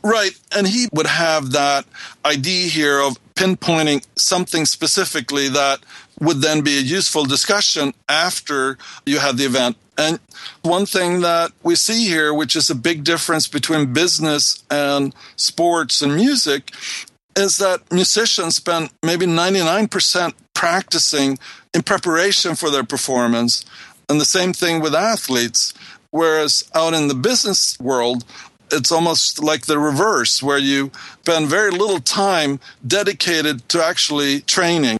Right. 0.07 0.39
And 0.55 0.69
he 0.69 0.87
would 0.93 1.07
have 1.07 1.53
that 1.53 1.85
idea 2.25 2.69
here 2.69 3.01
of 3.01 3.19
pinpointing 3.35 4.07
something 4.15 4.65
specifically 4.65 5.49
that 5.49 5.81
would 6.21 6.41
then 6.41 6.63
be 6.63 6.79
a 6.79 6.83
useful 6.83 7.25
discussion 7.25 7.93
after 8.09 8.79
you 9.05 9.19
had 9.19 9.37
the 9.37 9.45
event. 9.45 9.77
And 9.99 10.21
one 10.63 10.87
thing 10.87 11.21
that 11.21 11.53
we 11.63 11.75
see 11.75 12.07
here, 12.07 12.33
which 12.33 12.57
is 12.57 12.69
a 12.69 12.75
big 12.75 13.05
difference 13.05 13.49
between 13.49 13.93
business 13.93 14.63
and 14.71 15.15
sports 15.37 16.03
and 16.03 16.15
music, 16.15 16.71
is 17.37 17.59
that 17.59 17.91
musicians 17.93 18.57
spend 18.57 18.91
maybe 19.03 19.27
99% 19.27 20.35
practicing 20.55 21.39
in 21.75 21.83
preparation 21.83 22.55
for 22.55 22.71
their 22.71 22.85
performance. 22.85 23.65
And 24.09 24.21
the 24.21 24.25
same 24.25 24.53
thing 24.53 24.81
with 24.81 24.95
athletes. 24.95 25.75
Whereas 26.11 26.69
out 26.75 26.95
in 26.95 27.09
the 27.09 27.15
business 27.15 27.79
world, 27.81 28.25
it's 28.71 28.91
almost 28.91 29.43
like 29.43 29.67
the 29.67 29.79
reverse, 29.79 30.43
where 30.43 30.59
you 30.59 30.91
spend 31.21 31.49
very 31.49 31.71
little 31.71 32.01
time 32.01 32.59
dedicated 32.87 33.69
to 33.69 33.85
actually 33.85 34.41
training. 34.41 34.99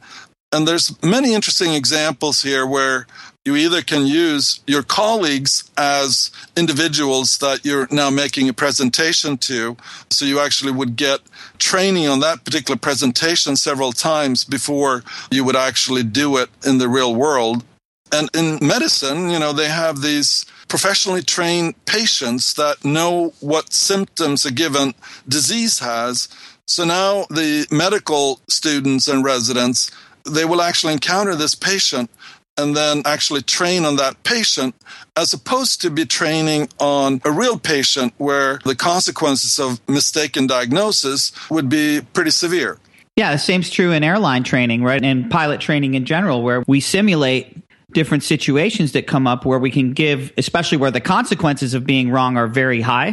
And 0.53 0.67
there's 0.67 1.01
many 1.03 1.35
interesting 1.35 1.75
examples 1.75 2.43
here 2.43 2.67
where 2.67 3.07
you 3.45 3.55
either 3.55 3.81
can 3.81 4.07
use 4.07 4.61
your 4.67 4.83
colleagues 4.83 5.71
as 5.79 6.33
individuals 6.57 7.39
that 7.39 7.65
you're 7.65 7.87
now 7.93 8.11
making 8.11 8.49
a 8.49 8.53
presentation 8.53 9.39
to. 9.39 9.77
So 10.11 10.25
you 10.25 10.41
actually 10.41 10.73
would 10.73 10.97
get 10.97 11.21
training 11.59 12.09
on 12.09 12.21
that 12.21 12.45
particular 12.45 12.77
presentation 12.77 13.55
several 13.55 13.93
times 13.93 14.45
before 14.45 15.05
you 15.31 15.45
would 15.45 15.57
actually 15.57 16.03
do 16.03 16.37
it 16.39 16.51
in 16.65 16.79
the 16.79 16.89
real 16.89 17.15
world. 17.15 17.65
And 18.13 18.29
in 18.35 18.59
medicine, 18.61 19.31
you 19.31 19.39
know, 19.39 19.53
they 19.53 19.69
have 19.69 20.01
these 20.01 20.45
professionally 20.69 21.23
trained 21.23 21.75
patients 21.87 22.55
that 22.55 22.85
know 22.85 23.33
what 23.41 23.73
symptoms 23.73 24.45
a 24.45 24.53
given 24.53 24.95
disease 25.29 25.79
has. 25.79 26.29
So 26.67 26.85
now 26.85 27.27
the 27.31 27.67
medical 27.71 28.41
students 28.49 29.07
and 29.07 29.25
residents 29.25 29.91
they 30.27 30.45
will 30.45 30.63
actually 30.63 30.93
encounter 30.93 31.35
this 31.35 31.55
patient 31.55 32.11
and 32.59 32.77
then 32.77 33.03
actually 33.05 33.43
train 33.43 33.85
on 33.85 33.97
that 33.97 34.23
patient 34.23 34.75
as 35.17 35.33
opposed 35.33 35.81
to 35.83 35.91
be 35.91 36.07
training 36.07 36.69
on 36.79 37.21
a 37.25 37.31
real 37.31 37.59
patient 37.59 38.15
where 38.19 38.59
the 38.65 38.75
consequences 38.75 39.59
of 39.59 39.81
mistaken 39.89 40.47
diagnosis 40.47 41.33
would 41.51 41.69
be 41.69 42.01
pretty 42.13 42.31
severe. 42.31 42.79
Yeah, 43.17 43.33
the 43.33 43.39
same's 43.39 43.71
true 43.71 43.93
in 43.93 44.05
airline 44.05 44.43
training, 44.43 44.83
right? 44.83 45.03
And 45.03 45.31
pilot 45.31 45.61
training 45.61 45.95
in 45.95 46.05
general, 46.05 46.43
where 46.43 46.63
we 46.67 46.81
simulate 46.81 47.63
different 47.93 48.23
situations 48.23 48.93
that 48.93 49.07
come 49.07 49.27
up 49.27 49.47
where 49.47 49.59
we 49.59 49.71
can 49.71 49.95
give, 49.95 50.33
especially 50.37 50.77
where 50.77 50.91
the 50.91 51.01
consequences 51.01 51.73
of 51.73 51.87
being 51.87 52.11
wrong 52.11 52.37
are 52.37 52.47
very 52.47 52.83
high, 52.83 53.13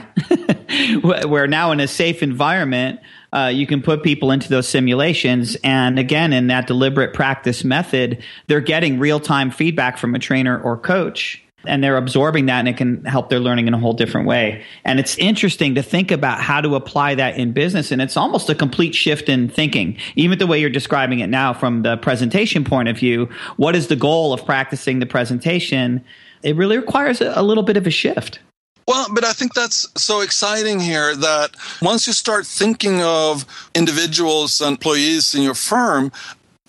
where 1.01 1.47
now 1.47 1.71
in 1.71 1.79
a 1.79 1.87
safe 1.87 2.21
environment, 2.21 2.99
uh, 3.33 3.47
you 3.47 3.65
can 3.65 3.81
put 3.81 4.03
people 4.03 4.31
into 4.31 4.47
those 4.47 4.67
simulations. 4.67 5.57
And 5.63 5.97
again, 5.97 6.31
in 6.33 6.47
that 6.47 6.67
deliberate 6.67 7.13
practice 7.13 7.63
method, 7.63 8.23
they're 8.47 8.61
getting 8.61 8.99
real 8.99 9.19
time 9.19 9.51
feedback 9.51 9.97
from 9.97 10.15
a 10.15 10.19
trainer 10.19 10.61
or 10.61 10.77
coach 10.77 11.43
and 11.65 11.83
they're 11.83 11.97
absorbing 11.97 12.47
that 12.47 12.59
and 12.59 12.67
it 12.67 12.77
can 12.77 13.03
help 13.05 13.29
their 13.29 13.39
learning 13.39 13.67
in 13.67 13.73
a 13.73 13.77
whole 13.77 13.93
different 13.93 14.27
way. 14.27 14.63
And 14.83 14.99
it's 14.99 15.17
interesting 15.17 15.75
to 15.75 15.83
think 15.83 16.11
about 16.11 16.41
how 16.41 16.61
to 16.61 16.75
apply 16.75 17.15
that 17.15 17.37
in 17.37 17.53
business. 17.53 17.91
And 17.91 18.01
it's 18.01 18.17
almost 18.17 18.49
a 18.49 18.55
complete 18.55 18.93
shift 18.93 19.29
in 19.29 19.49
thinking, 19.49 19.97
even 20.15 20.39
the 20.39 20.47
way 20.47 20.59
you're 20.59 20.69
describing 20.69 21.19
it 21.19 21.27
now 21.27 21.53
from 21.53 21.83
the 21.83 21.97
presentation 21.97 22.63
point 22.63 22.89
of 22.89 22.97
view. 22.97 23.29
What 23.57 23.75
is 23.75 23.87
the 23.87 23.95
goal 23.95 24.33
of 24.33 24.45
practicing 24.45 24.99
the 24.99 25.05
presentation? 25.05 26.03
It 26.41 26.55
really 26.55 26.77
requires 26.77 27.21
a, 27.21 27.31
a 27.35 27.43
little 27.43 27.63
bit 27.63 27.77
of 27.77 27.87
a 27.87 27.91
shift. 27.91 28.39
Well, 28.87 29.07
but 29.11 29.23
I 29.23 29.33
think 29.33 29.53
that's 29.53 29.87
so 29.95 30.21
exciting 30.21 30.79
here 30.79 31.15
that 31.15 31.51
once 31.81 32.05
you 32.05 32.13
start 32.13 32.45
thinking 32.45 33.01
of 33.01 33.45
individuals 33.75 34.59
and 34.59 34.71
employees 34.71 35.33
in 35.33 35.41
your 35.41 35.53
firm 35.53 36.11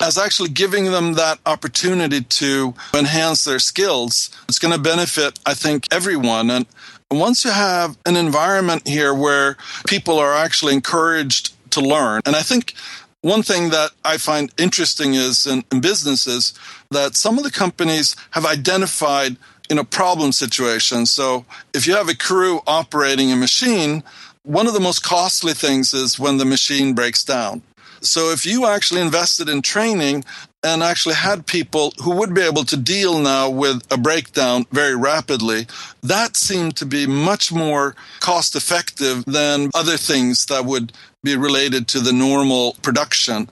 as 0.00 0.18
actually 0.18 0.50
giving 0.50 0.86
them 0.86 1.14
that 1.14 1.38
opportunity 1.46 2.20
to 2.20 2.74
enhance 2.94 3.44
their 3.44 3.58
skills, 3.58 4.30
it's 4.48 4.58
going 4.58 4.74
to 4.74 4.80
benefit, 4.80 5.38
I 5.46 5.54
think, 5.54 5.86
everyone. 5.92 6.50
And 6.50 6.66
once 7.10 7.44
you 7.44 7.50
have 7.50 7.96
an 8.06 8.16
environment 8.16 8.86
here 8.86 9.14
where 9.14 9.56
people 9.86 10.18
are 10.18 10.34
actually 10.34 10.74
encouraged 10.74 11.54
to 11.70 11.80
learn, 11.80 12.22
and 12.26 12.36
I 12.36 12.42
think 12.42 12.74
one 13.22 13.42
thing 13.42 13.70
that 13.70 13.92
I 14.04 14.18
find 14.18 14.52
interesting 14.58 15.14
is 15.14 15.46
in, 15.46 15.64
in 15.72 15.80
businesses 15.80 16.52
that 16.90 17.16
some 17.16 17.38
of 17.38 17.44
the 17.44 17.50
companies 17.50 18.14
have 18.32 18.44
identified 18.44 19.36
in 19.70 19.78
a 19.78 19.84
problem 19.84 20.32
situation. 20.32 21.06
So 21.06 21.44
if 21.72 21.86
you 21.86 21.96
have 21.96 22.08
a 22.08 22.16
crew 22.16 22.60
operating 22.66 23.32
a 23.32 23.36
machine, 23.36 24.02
one 24.42 24.66
of 24.66 24.74
the 24.74 24.80
most 24.80 25.02
costly 25.02 25.54
things 25.54 25.94
is 25.94 26.18
when 26.18 26.36
the 26.36 26.44
machine 26.44 26.94
breaks 26.94 27.24
down. 27.24 27.62
So 28.00 28.30
if 28.30 28.44
you 28.44 28.66
actually 28.66 29.00
invested 29.00 29.48
in 29.48 29.62
training 29.62 30.24
and 30.62 30.82
actually 30.82 31.14
had 31.14 31.46
people 31.46 31.92
who 32.02 32.16
would 32.16 32.34
be 32.34 32.42
able 32.42 32.64
to 32.64 32.76
deal 32.76 33.18
now 33.18 33.48
with 33.48 33.82
a 33.90 33.96
breakdown 33.96 34.66
very 34.70 34.94
rapidly, 34.94 35.66
that 36.02 36.36
seemed 36.36 36.76
to 36.76 36.86
be 36.86 37.06
much 37.06 37.50
more 37.50 37.94
cost 38.20 38.56
effective 38.56 39.24
than 39.24 39.70
other 39.74 39.96
things 39.96 40.46
that 40.46 40.66
would 40.66 40.92
be 41.22 41.36
related 41.36 41.88
to 41.88 42.00
the 42.00 42.12
normal 42.12 42.76
production. 42.82 43.48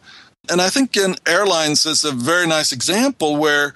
And 0.51 0.61
I 0.61 0.69
think 0.69 0.97
in 0.97 1.15
airlines 1.27 1.87
is 1.87 2.05
a 2.05 2.13
very 2.13 2.47
nice 2.47 2.73
example 2.73 3.37
where 3.37 3.73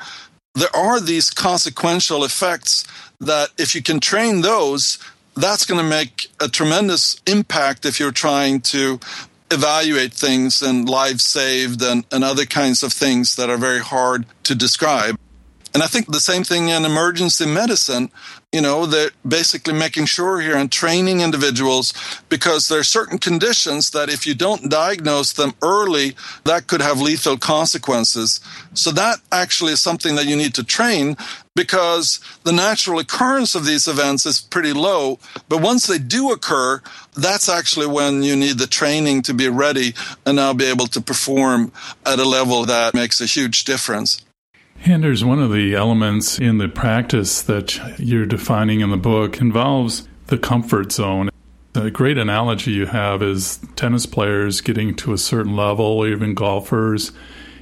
there 0.57 0.75
are 0.75 1.01
these 1.01 1.31
consequential 1.31 2.25
effects 2.25 2.85
that 3.21 3.51
if 3.59 3.75
you 3.75 3.83
can 3.83 4.01
train 4.01 4.41
those, 4.41 4.99
that's 5.37 5.67
going 5.67 5.81
to 5.81 5.89
make 5.89 6.29
a 6.41 6.49
tremendous 6.49 7.21
impact 7.27 7.85
if 7.85 8.01
you're 8.01 8.11
trying 8.11 8.61
to 8.63 8.99
evaluate 9.51 10.13
things 10.13 10.63
and 10.63 10.89
lives 10.89 11.23
saved 11.23 11.83
and, 11.83 12.05
and 12.11 12.25
other 12.25 12.47
kinds 12.47 12.83
of 12.83 12.93
things 12.93 13.37
that 13.37 13.51
are 13.51 13.59
very 13.59 13.81
hard 13.81 14.25
to 14.45 14.55
describe. 14.55 15.17
And 15.77 15.83
I 15.83 15.89
think 15.89 16.07
the 16.07 16.21
same 16.21 16.43
thing 16.43 16.71
in 16.71 16.87
emergency 16.87 17.45
medicine, 17.45 18.11
you 18.51 18.63
know, 18.63 18.87
they're 18.87 19.11
basically 19.29 19.75
making 19.75 20.07
sure 20.07 20.41
here 20.41 20.57
and 20.57 20.73
training 20.73 21.21
individuals 21.21 21.93
because 22.31 22.69
there 22.69 22.79
are 22.79 22.83
certain 22.83 23.19
conditions 23.19 23.91
that 23.91 24.09
if 24.09 24.27
you 24.27 24.35
don't 24.35 24.71
diagnose 24.71 25.35
them 25.35 25.53
early, 25.61 26.17
that 26.45 26.67
could 26.67 26.81
have 26.81 27.03
lethal 27.03 27.37
consequences. 27.37 28.41
So 28.73 28.91
that 28.93 29.19
actually 29.31 29.73
is 29.73 29.83
something 29.83 30.15
that 30.15 30.25
you 30.25 30.35
need 30.35 30.55
to 30.55 30.65
train 30.65 31.15
because 31.55 32.21
the 32.45 32.53
natural 32.53 32.99
occurrence 32.99 33.55
of 33.55 33.67
these 33.67 33.87
events 33.87 34.25
is 34.25 34.41
pretty 34.41 34.73
low. 34.73 35.19
But 35.51 35.61
once 35.61 35.87
they 35.87 35.99
do 35.99 36.33
occur, 36.33 36.81
that's 37.15 37.51
actually 37.51 37.89
when 37.89 38.23
you 38.23 38.35
need 38.35 38.57
the 38.57 38.67
training 38.67 39.21
to 39.25 39.35
be 39.35 39.51
ready 39.51 39.93
and 40.25 40.37
now 40.37 40.55
be 40.55 40.65
able 40.65 40.87
to 40.87 41.03
perform 41.03 41.71
at 42.07 42.19
a 42.19 42.25
level 42.25 42.65
that 42.65 42.95
makes 42.95 43.21
a 43.21 43.27
huge 43.27 43.65
difference. 43.65 44.23
Anders, 44.85 45.25
one 45.25 45.41
of 45.41 45.53
the 45.53 45.75
elements 45.75 46.39
in 46.39 46.59
the 46.59 46.69
practice 46.69 47.43
that 47.43 47.99
you're 47.99 48.27
defining 48.27 48.81
in 48.81 48.91
the 48.91 48.97
book 48.97 49.41
involves 49.41 50.07
the 50.29 50.39
comfort 50.39 50.93
zone. 50.93 51.29
A 51.75 51.91
great 51.91 52.19
analogy 52.19 52.71
you 52.71 52.87
have 52.87 53.23
is 53.23 53.59
tennis 53.75 54.07
players 54.07 54.61
getting 54.61 54.95
to 54.97 55.13
a 55.13 55.19
certain 55.19 55.57
level, 55.57 55.85
or 55.85 56.09
even 56.09 56.35
golfers, 56.35 57.13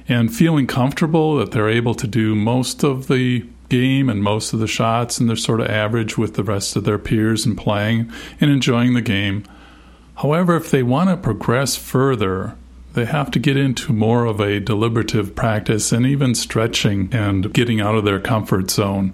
and 0.07 0.33
feeling 0.33 0.67
comfortable 0.67 1.37
that 1.37 1.51
they're 1.51 1.69
able 1.69 1.95
to 1.95 2.07
do 2.07 2.35
most 2.35 2.83
of 2.83 3.07
the 3.07 3.45
game 3.69 4.09
and 4.09 4.23
most 4.23 4.53
of 4.53 4.59
the 4.59 4.67
shots, 4.67 5.19
and 5.19 5.27
they're 5.27 5.35
sort 5.35 5.61
of 5.61 5.67
average 5.67 6.17
with 6.17 6.35
the 6.35 6.43
rest 6.43 6.75
of 6.75 6.83
their 6.83 6.99
peers 6.99 7.45
and 7.45 7.57
playing 7.57 8.11
and 8.39 8.51
enjoying 8.51 8.93
the 8.93 9.01
game. 9.01 9.43
However, 10.17 10.55
if 10.55 10.69
they 10.69 10.83
want 10.83 11.09
to 11.09 11.17
progress 11.17 11.75
further, 11.75 12.55
they 12.95 13.05
have 13.05 13.29
to 13.31 13.39
get 13.39 13.57
into 13.57 13.93
more 13.93 14.25
of 14.25 14.39
a 14.39 14.59
deliberative 14.59 15.35
practice 15.35 15.91
and 15.91 16.05
even 16.05 16.33
stretching 16.33 17.09
and 17.13 17.53
getting 17.53 17.79
out 17.79 17.95
of 17.95 18.05
their 18.05 18.19
comfort 18.19 18.71
zone. 18.71 19.09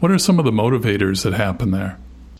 What 0.00 0.10
are 0.10 0.18
some 0.18 0.38
of 0.38 0.44
the 0.44 0.50
motivators 0.50 1.22
that 1.22 1.34
happen 1.34 1.70
there? 1.70 1.98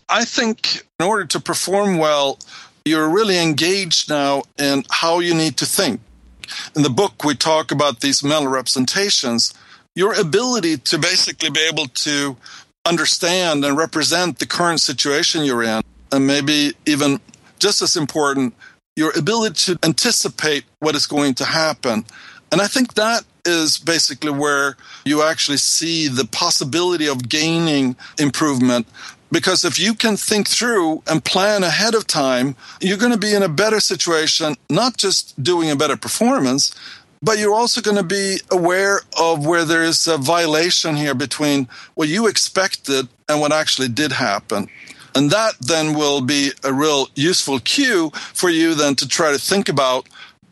I 0.09 0.25
think 0.25 0.83
in 0.99 1.05
order 1.05 1.25
to 1.25 1.39
perform 1.39 1.97
well, 1.97 2.39
you're 2.85 3.09
really 3.09 3.37
engaged 3.37 4.09
now 4.09 4.43
in 4.57 4.83
how 4.89 5.19
you 5.19 5.33
need 5.33 5.57
to 5.57 5.65
think. 5.65 6.01
In 6.75 6.83
the 6.83 6.89
book, 6.89 7.23
we 7.23 7.35
talk 7.35 7.71
about 7.71 7.99
these 7.99 8.23
mental 8.23 8.51
representations. 8.51 9.53
Your 9.95 10.19
ability 10.19 10.77
to 10.77 10.97
basically 10.97 11.49
be 11.49 11.67
able 11.71 11.87
to 11.87 12.37
understand 12.85 13.65
and 13.65 13.77
represent 13.77 14.39
the 14.39 14.45
current 14.45 14.79
situation 14.79 15.43
you're 15.43 15.63
in, 15.63 15.81
and 16.11 16.25
maybe 16.25 16.73
even 16.85 17.19
just 17.59 17.81
as 17.81 17.97
important, 17.97 18.53
your 18.97 19.17
ability 19.17 19.53
to 19.53 19.79
anticipate 19.83 20.65
what 20.79 20.95
is 20.95 21.05
going 21.05 21.35
to 21.35 21.45
happen. 21.45 22.03
And 22.51 22.59
I 22.59 22.67
think 22.67 22.95
that 22.95 23.23
is 23.45 23.77
basically 23.77 24.31
where 24.31 24.75
you 25.05 25.21
actually 25.21 25.57
see 25.57 26.07
the 26.07 26.25
possibility 26.25 27.07
of 27.07 27.29
gaining 27.29 27.95
improvement. 28.19 28.87
Because 29.31 29.63
if 29.63 29.77
you 29.77 29.93
can 29.93 30.17
think 30.17 30.47
through 30.47 31.03
and 31.05 31.23
plan 31.23 31.63
ahead 31.63 31.93
of 31.93 32.07
time, 32.07 32.55
you're 32.81 32.97
going 32.97 33.11
to 33.11 33.17
be 33.19 33.35
in 33.35 33.43
a 33.43 33.49
better 33.49 33.79
situation, 33.79 34.55
not 34.69 34.97
just 34.97 35.41
doing 35.41 35.69
a 35.69 35.75
better 35.75 35.97
performance, 35.97 36.73
but 37.21 37.37
you're 37.37 37.53
also 37.53 37.81
going 37.81 37.97
to 37.97 38.03
be 38.03 38.37
aware 38.51 39.01
of 39.19 39.45
where 39.45 39.65
there 39.65 39.83
is 39.83 40.07
a 40.07 40.17
violation 40.17 40.95
here 40.95 41.13
between 41.13 41.67
what 41.93 42.07
you 42.07 42.27
expected 42.27 43.07
and 43.29 43.41
what 43.41 43.51
actually 43.51 43.89
did 43.89 44.11
happen. 44.11 44.69
And 45.17 45.31
that 45.31 45.55
then 45.59 45.93
will 45.93 46.21
be 46.21 46.51
a 46.63 46.71
real 46.71 47.07
useful 47.15 47.59
cue 47.59 48.11
for 48.13 48.49
you 48.49 48.75
then 48.75 48.95
to 48.95 49.07
try 49.07 49.31
to 49.31 49.39
think 49.39 49.67
about 49.67 50.07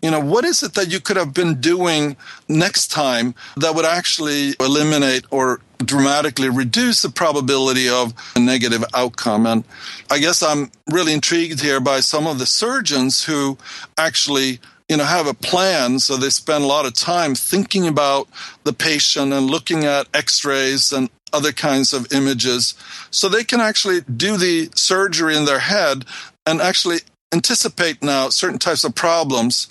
you 0.06 0.12
know, 0.12 0.20
what 0.20 0.46
is 0.46 0.62
it 0.62 0.76
that 0.76 0.92
you 0.92 1.00
could 1.00 1.18
have 1.18 1.34
been 1.34 1.60
doing 1.60 2.16
next 2.48 2.92
time 2.92 3.34
that 3.58 3.74
would 3.74 3.86
actually 3.86 4.54
eliminate 4.60 5.26
or 5.32 5.62
dramatically 5.80 6.48
reduce 6.48 7.02
the 7.02 7.10
probability 7.10 7.90
of 7.90 8.14
a 8.36 8.40
negative 8.40 8.84
outcome? 8.94 9.48
And 9.48 9.64
I 10.12 10.20
guess 10.20 10.44
I'm 10.44 10.70
really 10.92 11.12
intrigued 11.12 11.60
here 11.60 11.80
by 11.80 12.02
some 12.02 12.28
of 12.28 12.38
the 12.38 12.46
surgeons 12.46 13.26
who 13.26 13.58
actually 13.98 14.60
you 14.90 14.98
know 14.98 15.06
have 15.06 15.26
a 15.26 15.34
plan 15.34 15.98
so 15.98 16.16
they 16.16 16.30
spend 16.30 16.64
a 16.64 16.68
lot 16.68 16.86
of 16.86 16.94
time 16.94 17.34
thinking 17.34 17.88
about 17.88 18.28
the 18.64 18.74
patient 18.74 19.34
and 19.34 19.50
looking 19.50 19.86
at 19.86 20.08
x-rays 20.14 20.94
and 20.94 21.10
other 21.34 21.52
kinds 21.52 21.94
of 21.94 22.12
images 22.14 22.76
so 23.12 23.28
they 23.28 23.44
can 23.44 23.60
actually 23.60 24.02
do 24.02 24.38
the 24.38 24.70
surgery 24.76 25.36
in 25.36 25.46
their 25.46 25.60
head 25.60 26.06
and 26.46 26.62
actually 26.62 27.00
anticipate 27.34 28.02
now 28.04 28.30
certain 28.30 28.60
types 28.60 28.84
of 28.84 28.96
problems 28.96 29.68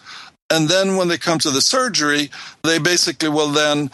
and 0.50 0.68
then 0.68 0.96
when 0.96 1.08
they 1.08 1.18
come 1.18 1.38
to 1.40 1.50
the 1.50 1.60
surgery, 1.60 2.30
they 2.62 2.78
basically 2.78 3.28
will 3.28 3.48
then 3.48 3.90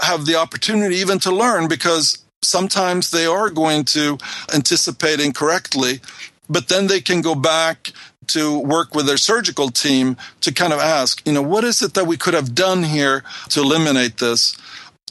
have 0.00 0.26
the 0.26 0.36
opportunity 0.36 0.96
even 0.96 1.18
to 1.20 1.30
learn 1.30 1.68
because 1.68 2.22
sometimes 2.42 3.10
they 3.10 3.24
are 3.24 3.50
going 3.50 3.84
to 3.84 4.18
anticipate 4.52 5.20
incorrectly, 5.20 6.00
but 6.48 6.68
then 6.68 6.88
they 6.88 7.00
can 7.00 7.20
go 7.20 7.34
back 7.34 7.92
to 8.28 8.58
work 8.58 8.94
with 8.94 9.06
their 9.06 9.16
surgical 9.16 9.68
team 9.68 10.16
to 10.40 10.52
kind 10.52 10.72
of 10.72 10.80
ask, 10.80 11.24
you 11.26 11.32
know, 11.32 11.42
what 11.42 11.64
is 11.64 11.82
it 11.82 11.94
that 11.94 12.06
we 12.06 12.16
could 12.16 12.34
have 12.34 12.54
done 12.54 12.82
here 12.82 13.22
to 13.50 13.60
eliminate 13.60 14.18
this? 14.18 14.56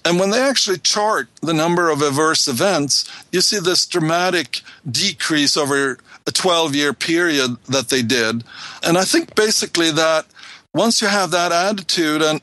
And 0.03 0.19
when 0.19 0.31
they 0.31 0.41
actually 0.41 0.79
chart 0.79 1.27
the 1.41 1.53
number 1.53 1.89
of 1.89 2.01
adverse 2.01 2.47
events, 2.47 3.09
you 3.31 3.41
see 3.41 3.59
this 3.59 3.85
dramatic 3.85 4.61
decrease 4.89 5.55
over 5.55 5.97
a 6.25 6.31
12 6.31 6.75
year 6.75 6.93
period 6.93 7.57
that 7.67 7.89
they 7.89 8.01
did. 8.01 8.43
And 8.83 8.97
I 8.97 9.03
think 9.03 9.35
basically 9.35 9.91
that 9.91 10.25
once 10.73 11.01
you 11.01 11.07
have 11.07 11.31
that 11.31 11.51
attitude 11.51 12.21
and 12.21 12.41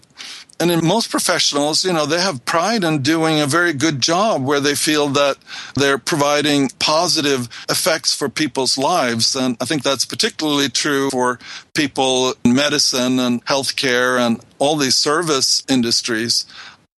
and 0.61 0.71
in 0.73 0.85
most 0.85 1.11
professionals, 1.11 1.85
you 1.85 1.93
know, 1.93 2.05
they 2.05 2.21
have 2.21 2.45
pride 2.45 2.83
in 2.83 3.03
doing 3.03 3.41
a 3.41 3.47
very 3.47 3.73
good 3.73 4.01
job 4.01 4.45
where 4.45 4.59
they 4.59 4.75
feel 4.75 5.09
that 5.11 5.37
they're 5.77 5.99
providing 5.99 6.71
positive 6.81 7.49
effects 7.69 8.13
for 8.13 8.29
people's 8.29 8.77
lives. 8.77 9.37
And 9.37 9.57
I 9.61 9.67
think 9.67 9.85
that's 9.85 10.05
particularly 10.05 10.69
true 10.69 11.11
for 11.11 11.39
people 11.75 12.35
in 12.45 12.55
medicine 12.55 13.21
and 13.21 13.45
healthcare 13.45 14.19
and 14.19 14.41
all 14.59 14.77
these 14.77 14.97
service 14.97 15.63
industries. 15.69 16.45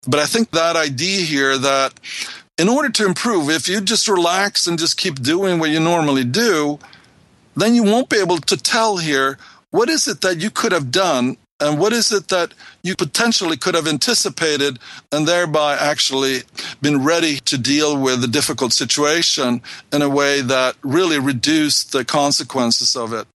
But 0.07 0.21
I 0.21 0.27
think 0.27 0.51
that 0.51 0.77
idea 0.77 1.23
here 1.23 1.59
that 1.59 2.01
in 2.59 2.69
order 2.69 2.89
to 2.91 3.07
improve, 3.07 3.51
if 3.51 3.69
you 3.69 3.81
just 3.81 4.09
relax 4.09 4.67
and 4.67 4.79
just 4.79 4.97
keep 4.97 5.23
doing 5.23 5.59
what 5.59 5.71
you 5.71 5.81
normally 5.81 6.25
do, 6.25 6.79
then 7.57 7.75
you 7.75 7.83
won't 7.83 8.09
be 8.09 8.19
able 8.19 8.39
to 8.39 8.57
tell 8.57 8.97
here 8.97 9.39
what 9.71 9.89
is 9.89 10.09
it 10.09 10.21
that 10.23 10.41
you 10.41 10.51
could 10.51 10.73
have 10.73 10.91
done 10.91 11.37
and 11.61 11.79
what 11.79 11.93
is 11.93 12.11
it 12.11 12.29
that 12.29 12.55
you 12.83 12.97
potentially 12.97 13.57
could 13.57 13.75
have 13.75 13.87
anticipated 13.87 14.79
and 15.13 15.29
thereby 15.29 15.77
actually 15.77 16.41
been 16.81 17.05
ready 17.05 17.37
to 17.41 17.59
deal 17.59 18.01
with 18.01 18.25
a 18.25 18.29
difficult 18.29 18.73
situation 18.73 19.61
in 19.93 20.01
a 20.01 20.09
way 20.09 20.41
that 20.41 20.77
really 20.83 21.19
reduced 21.19 21.93
the 21.93 22.05
consequences 22.05 22.97
of 22.97 23.13
it? 23.13 23.27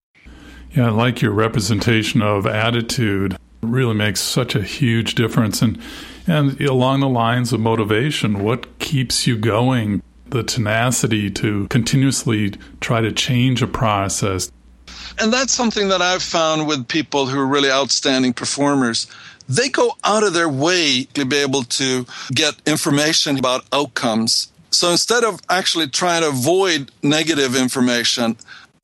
Yeah, 0.72 0.88
I 0.88 0.90
like 0.90 1.22
your 1.22 1.32
representation 1.32 2.20
of 2.20 2.46
attitude. 2.46 3.36
Really 3.66 3.94
makes 3.94 4.20
such 4.20 4.54
a 4.54 4.62
huge 4.62 5.14
difference. 5.14 5.62
And, 5.62 5.78
and 6.26 6.60
along 6.60 7.00
the 7.00 7.08
lines 7.08 7.52
of 7.52 7.60
motivation, 7.60 8.42
what 8.42 8.78
keeps 8.78 9.26
you 9.26 9.36
going? 9.36 10.02
The 10.28 10.42
tenacity 10.42 11.30
to 11.32 11.68
continuously 11.68 12.54
try 12.80 13.00
to 13.00 13.12
change 13.12 13.62
a 13.62 13.66
process, 13.68 14.50
and 15.18 15.32
that's 15.32 15.52
something 15.52 15.88
that 15.88 16.02
I've 16.02 16.22
found 16.22 16.66
with 16.66 16.88
people 16.88 17.26
who 17.26 17.38
are 17.38 17.46
really 17.46 17.70
outstanding 17.70 18.32
performers. 18.32 19.06
They 19.48 19.68
go 19.68 19.96
out 20.04 20.22
of 20.22 20.34
their 20.34 20.48
way 20.48 21.04
to 21.14 21.24
be 21.24 21.36
able 21.36 21.62
to 21.62 22.06
get 22.34 22.54
information 22.66 23.38
about 23.38 23.64
outcomes. 23.72 24.52
So 24.70 24.90
instead 24.90 25.24
of 25.24 25.40
actually 25.48 25.88
trying 25.88 26.22
to 26.22 26.28
avoid 26.28 26.90
negative 27.02 27.56
information, 27.56 28.36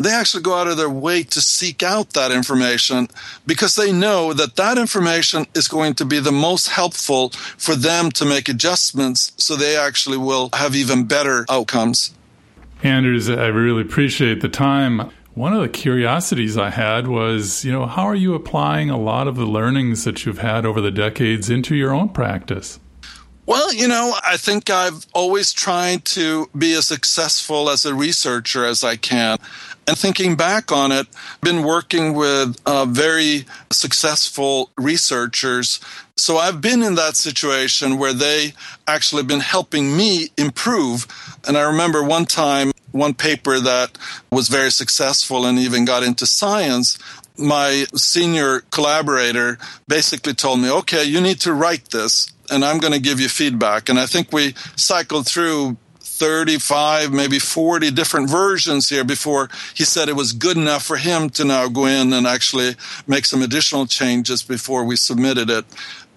they 0.04 0.12
actually 0.12 0.42
go 0.42 0.54
out 0.54 0.68
of 0.68 0.76
their 0.76 0.90
way 0.90 1.22
to 1.22 1.40
seek 1.40 1.82
out 1.82 2.10
that 2.10 2.30
information 2.30 3.08
because 3.46 3.74
they 3.76 3.92
know 3.92 4.32
that 4.32 4.56
that 4.56 4.78
information 4.78 5.46
is 5.54 5.68
going 5.68 5.94
to 5.94 6.04
be 6.04 6.18
the 6.18 6.32
most 6.32 6.68
helpful 6.68 7.30
for 7.58 7.74
them 7.74 8.10
to 8.12 8.24
make 8.24 8.48
adjustments 8.48 9.32
so 9.36 9.56
they 9.56 9.76
actually 9.76 10.18
will 10.18 10.48
have 10.54 10.74
even 10.74 11.04
better 11.04 11.44
outcomes. 11.48 12.14
Anders, 12.82 13.30
I 13.30 13.46
really 13.46 13.82
appreciate 13.82 14.40
the 14.40 14.48
time. 14.48 15.10
One 15.34 15.54
of 15.54 15.62
the 15.62 15.68
curiosities 15.68 16.58
I 16.58 16.70
had 16.70 17.06
was, 17.06 17.64
you 17.64 17.72
know, 17.72 17.86
how 17.86 18.02
are 18.02 18.14
you 18.14 18.34
applying 18.34 18.90
a 18.90 18.98
lot 18.98 19.28
of 19.28 19.36
the 19.36 19.46
learnings 19.46 20.04
that 20.04 20.26
you've 20.26 20.38
had 20.38 20.66
over 20.66 20.80
the 20.80 20.90
decades 20.90 21.48
into 21.48 21.74
your 21.74 21.94
own 21.94 22.10
practice? 22.10 22.78
Well, 23.44 23.74
you 23.74 23.88
know, 23.88 24.14
I 24.24 24.36
think 24.36 24.70
I've 24.70 25.04
always 25.12 25.52
tried 25.52 26.04
to 26.06 26.48
be 26.56 26.74
as 26.74 26.86
successful 26.86 27.70
as 27.70 27.84
a 27.84 27.92
researcher 27.92 28.64
as 28.64 28.84
I 28.84 28.94
can. 28.94 29.38
And 29.88 29.98
thinking 29.98 30.36
back 30.36 30.70
on 30.70 30.92
it, 30.92 31.08
been 31.40 31.64
working 31.64 32.14
with 32.14 32.56
uh, 32.66 32.84
very 32.84 33.46
successful 33.72 34.70
researchers. 34.78 35.80
So 36.16 36.38
I've 36.38 36.60
been 36.60 36.84
in 36.84 36.94
that 36.94 37.16
situation 37.16 37.98
where 37.98 38.12
they 38.12 38.52
actually 38.86 39.24
been 39.24 39.40
helping 39.40 39.96
me 39.96 40.28
improve. 40.38 41.08
And 41.44 41.58
I 41.58 41.62
remember 41.62 42.04
one 42.04 42.26
time 42.26 42.70
one 42.92 43.14
paper 43.14 43.58
that 43.58 43.98
was 44.30 44.48
very 44.48 44.70
successful 44.70 45.46
and 45.46 45.58
even 45.58 45.84
got 45.84 46.04
into 46.04 46.26
science, 46.26 46.96
my 47.36 47.86
senior 47.96 48.60
collaborator 48.70 49.58
basically 49.88 50.34
told 50.34 50.60
me, 50.60 50.70
okay, 50.70 51.02
you 51.02 51.20
need 51.20 51.40
to 51.40 51.52
write 51.52 51.90
this 51.90 52.30
and 52.52 52.64
I'm 52.64 52.78
going 52.78 52.92
to 52.92 53.00
give 53.00 53.18
you 53.18 53.28
feedback. 53.28 53.88
And 53.88 53.98
I 53.98 54.06
think 54.06 54.32
we 54.32 54.54
cycled 54.76 55.26
through 55.26 55.76
35, 56.00 57.12
maybe 57.12 57.38
40 57.38 57.90
different 57.90 58.30
versions 58.30 58.88
here 58.88 59.02
before 59.02 59.48
he 59.74 59.84
said 59.84 60.08
it 60.08 60.14
was 60.14 60.32
good 60.32 60.56
enough 60.56 60.84
for 60.84 60.96
him 60.96 61.30
to 61.30 61.44
now 61.44 61.68
go 61.68 61.86
in 61.86 62.12
and 62.12 62.26
actually 62.26 62.76
make 63.06 63.24
some 63.24 63.42
additional 63.42 63.86
changes 63.86 64.42
before 64.42 64.84
we 64.84 64.94
submitted 64.94 65.50
it. 65.50 65.64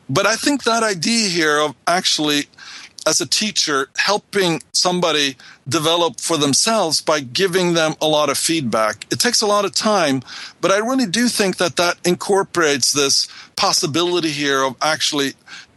But 0.07 0.27
I 0.27 0.35
think 0.35 0.63
that 0.63 0.83
idea 0.83 1.29
here 1.29 1.59
of 1.59 1.75
actually 1.87 2.43
as 3.07 3.21
a 3.21 3.25
teacher 3.25 3.87
helping 3.97 4.61
somebody 4.73 5.37
develop 5.67 6.19
for 6.19 6.37
themselves 6.37 7.01
by 7.01 7.19
giving 7.19 7.73
them 7.73 7.93
a 8.01 8.07
lot 8.07 8.29
of 8.29 8.37
feedback. 8.37 9.05
It 9.11 9.19
takes 9.19 9.41
a 9.41 9.47
lot 9.47 9.65
of 9.65 9.73
time, 9.73 10.21
but 10.61 10.71
I 10.71 10.77
really 10.77 11.05
do 11.05 11.27
think 11.27 11.57
that 11.57 11.75
that 11.75 11.97
incorporates 12.05 12.91
this 12.91 13.27
possibility 13.55 14.29
here 14.29 14.63
of 14.63 14.75
actually 14.81 15.33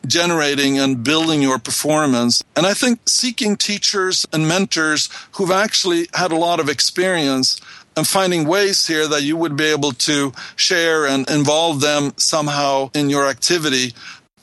generating 0.06 0.78
and 0.78 1.02
building 1.04 1.42
your 1.42 1.58
performance. 1.58 2.42
And 2.56 2.66
I 2.66 2.74
think 2.74 3.00
seeking 3.06 3.56
teachers 3.56 4.26
and 4.32 4.48
mentors 4.48 5.08
who've 5.32 5.50
actually 5.50 6.08
had 6.14 6.32
a 6.32 6.36
lot 6.36 6.60
of 6.60 6.68
experience 6.68 7.60
and 7.96 8.06
finding 8.06 8.46
ways 8.46 8.86
here 8.86 9.08
that 9.08 9.22
you 9.22 9.36
would 9.36 9.56
be 9.56 9.64
able 9.64 9.92
to 9.92 10.32
share 10.54 11.06
and 11.06 11.28
involve 11.28 11.80
them 11.80 12.12
somehow 12.16 12.90
in 12.94 13.10
your 13.10 13.26
activity 13.26 13.92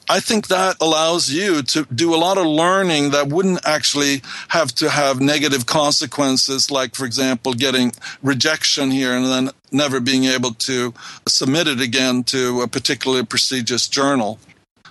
I 0.07 0.19
think 0.19 0.47
that 0.47 0.77
allows 0.81 1.31
you 1.31 1.63
to 1.63 1.85
do 1.85 2.13
a 2.13 2.17
lot 2.17 2.37
of 2.37 2.45
learning 2.45 3.09
that 3.11 3.27
wouldn't 3.27 3.65
actually 3.65 4.21
have 4.49 4.71
to 4.75 4.89
have 4.89 5.19
negative 5.19 5.65
consequences, 5.65 6.69
like, 6.69 6.93
for 6.93 7.05
example, 7.05 7.53
getting 7.53 7.91
rejection 8.21 8.91
here 8.91 9.15
and 9.15 9.25
then 9.25 9.49
never 9.71 9.99
being 9.99 10.25
able 10.25 10.51
to 10.51 10.93
submit 11.27 11.67
it 11.67 11.81
again 11.81 12.23
to 12.25 12.61
a 12.61 12.67
particularly 12.67 13.25
prestigious 13.25 13.87
journal. 13.87 14.37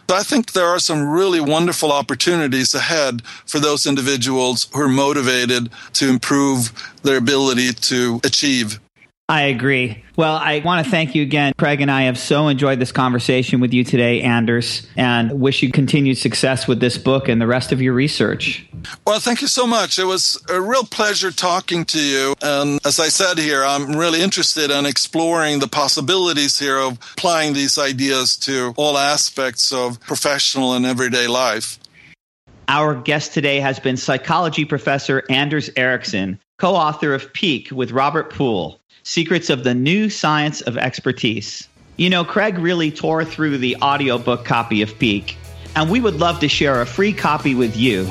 I 0.09 0.23
think 0.23 0.53
there 0.53 0.67
are 0.67 0.79
some 0.79 1.09
really 1.09 1.41
wonderful 1.41 1.91
opportunities 1.91 2.75
ahead 2.75 3.23
for 3.47 3.59
those 3.59 3.87
individuals 3.87 4.69
who 4.73 4.83
are 4.83 4.89
motivated 4.89 5.71
to 5.95 6.09
improve 6.09 6.73
their 7.03 7.17
ability 7.17 7.73
to 7.73 8.21
achieve 8.25 8.81
I 9.27 9.45
agree. 9.45 10.05
Well, 10.17 10.37
I 10.37 10.61
want 10.63 10.85
to 10.85 10.91
thank 10.91 11.15
you 11.15 11.23
again. 11.23 11.55
Craig 11.57 11.81
and 11.81 11.91
I 11.91 12.03
have 12.03 12.19
so 12.19 12.49
enjoyed 12.49 12.79
this 12.79 12.93
conversation 12.93 13.59
with 13.59 13.73
you 13.73 13.83
today, 13.83 14.21
Anders, 14.21 14.87
and 14.97 15.41
wish 15.41 15.63
you 15.63 15.73
continued 15.73 16.19
success 16.19 16.69
with 16.69 16.79
this 16.79 16.99
book 16.99 17.27
and 17.31 17.41
the 17.41 17.47
rest 17.47 17.73
of 17.73 17.81
your 17.81 17.95
research. 17.95 18.67
Well, 19.07 19.19
thank 19.21 19.41
you 19.41 19.49
so 19.49 19.67
much. 19.67 19.99
It 19.99 20.05
was 20.05 20.45
a 20.51 20.61
real 20.61 20.85
pleasure 20.85 21.31
talking 21.31 21.87
to 21.87 21.99
you. 21.99 22.35
And 22.43 22.79
as 22.85 23.01
I 23.01 23.09
said 23.09 23.39
here, 23.39 23.65
I'm 23.65 23.97
really 23.97 24.21
interested 24.21 24.71
in 24.71 24.85
exploring 24.85 25.59
the 25.59 25.69
possibilities 25.69 26.59
here 26.59 26.77
of 26.77 26.99
applying 27.17 27.55
these 27.55 27.79
ideas 27.79 28.37
to 28.39 28.75
all 28.77 28.99
aspects 28.99 29.73
of 29.73 29.99
professional 30.01 30.75
and 30.75 30.85
everyday 30.85 31.29
life. 31.29 31.79
Our 32.69 32.95
guest 32.95 33.33
today 33.33 33.61
has 33.61 33.79
been 33.79 33.97
psychology 33.97 34.67
professor 34.67 35.23
Anders 35.31 35.71
Ericsson, 35.77 36.39
co 36.59 36.75
author 36.75 37.15
of 37.15 37.33
Peak 37.33 37.71
with 37.71 37.91
Robert 37.91 38.31
Pool. 38.31 38.81
Secrets 39.05 39.51
of 39.51 39.65
the 39.65 39.75
New 39.75 40.09
Science 40.09 40.63
of 40.63 40.79
Expertise. 40.79 41.69
You 41.99 42.09
know, 42.09 42.25
Craig 42.25 42.57
really 42.57 42.91
tore 42.91 43.23
through 43.23 43.59
the 43.59 43.77
audiobook 43.83 44.47
copy 44.47 44.81
of 44.81 44.99
Peak, 44.99 45.37
and 45.77 45.91
we 45.91 46.01
would 46.01 46.15
love 46.15 46.41
to 46.41 46.49
share 46.49 46.81
a 46.81 46.87
free 46.87 47.13
copy 47.13 47.55
with 47.55 47.77
you. 47.77 48.11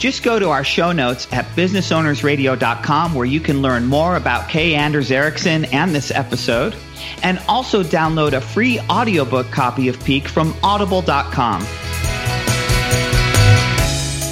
Just 0.00 0.24
go 0.24 0.40
to 0.40 0.50
our 0.50 0.64
show 0.64 0.90
notes 0.90 1.28
at 1.32 1.44
businessownersradio.com 1.54 3.14
where 3.14 3.24
you 3.24 3.38
can 3.38 3.62
learn 3.62 3.86
more 3.86 4.16
about 4.16 4.48
Kay 4.48 4.74
Anders 4.74 5.12
Ericsson 5.12 5.66
and 5.66 5.94
this 5.94 6.10
episode, 6.10 6.74
and 7.22 7.40
also 7.48 7.84
download 7.84 8.32
a 8.32 8.40
free 8.40 8.80
audiobook 8.90 9.46
copy 9.52 9.86
of 9.86 10.02
Peak 10.04 10.26
from 10.26 10.52
audible.com. 10.64 11.62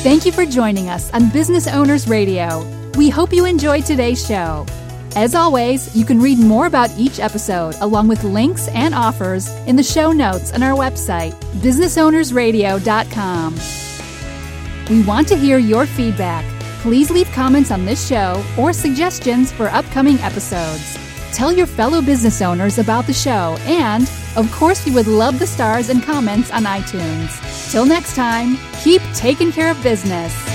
Thank 0.02 0.26
you 0.26 0.32
for 0.32 0.44
joining 0.44 0.88
us 0.88 1.12
on 1.12 1.30
Business 1.30 1.68
Owners 1.68 2.08
Radio. 2.08 2.68
We 2.96 3.08
hope 3.08 3.32
you 3.32 3.44
enjoyed 3.44 3.86
today's 3.86 4.26
show. 4.26 4.66
As 5.14 5.34
always, 5.34 5.94
you 5.94 6.06
can 6.06 6.18
read 6.20 6.38
more 6.38 6.66
about 6.66 6.90
each 6.98 7.20
episode 7.20 7.74
along 7.80 8.08
with 8.08 8.24
links 8.24 8.68
and 8.68 8.94
offers 8.94 9.48
in 9.66 9.76
the 9.76 9.82
show 9.82 10.10
notes 10.10 10.52
on 10.52 10.62
our 10.62 10.74
website, 10.74 11.32
businessownersradio.com. 11.60 13.58
We 14.88 15.02
want 15.04 15.28
to 15.28 15.36
hear 15.36 15.58
your 15.58 15.84
feedback. 15.84 16.46
Please 16.80 17.10
leave 17.10 17.30
comments 17.32 17.70
on 17.70 17.84
this 17.84 18.08
show 18.08 18.42
or 18.58 18.72
suggestions 18.72 19.52
for 19.52 19.68
upcoming 19.68 20.18
episodes. 20.20 20.98
Tell 21.32 21.52
your 21.52 21.66
fellow 21.66 22.00
business 22.02 22.40
owners 22.42 22.78
about 22.78 23.06
the 23.06 23.12
show, 23.12 23.56
and, 23.60 24.10
of 24.36 24.50
course, 24.52 24.84
we 24.84 24.92
would 24.92 25.06
love 25.06 25.38
the 25.38 25.46
stars 25.46 25.90
and 25.90 26.02
comments 26.02 26.50
on 26.50 26.64
iTunes. 26.64 27.70
Till 27.70 27.86
next 27.86 28.16
time, 28.16 28.58
keep 28.82 29.00
taking 29.14 29.52
care 29.52 29.70
of 29.70 29.82
business. 29.82 30.51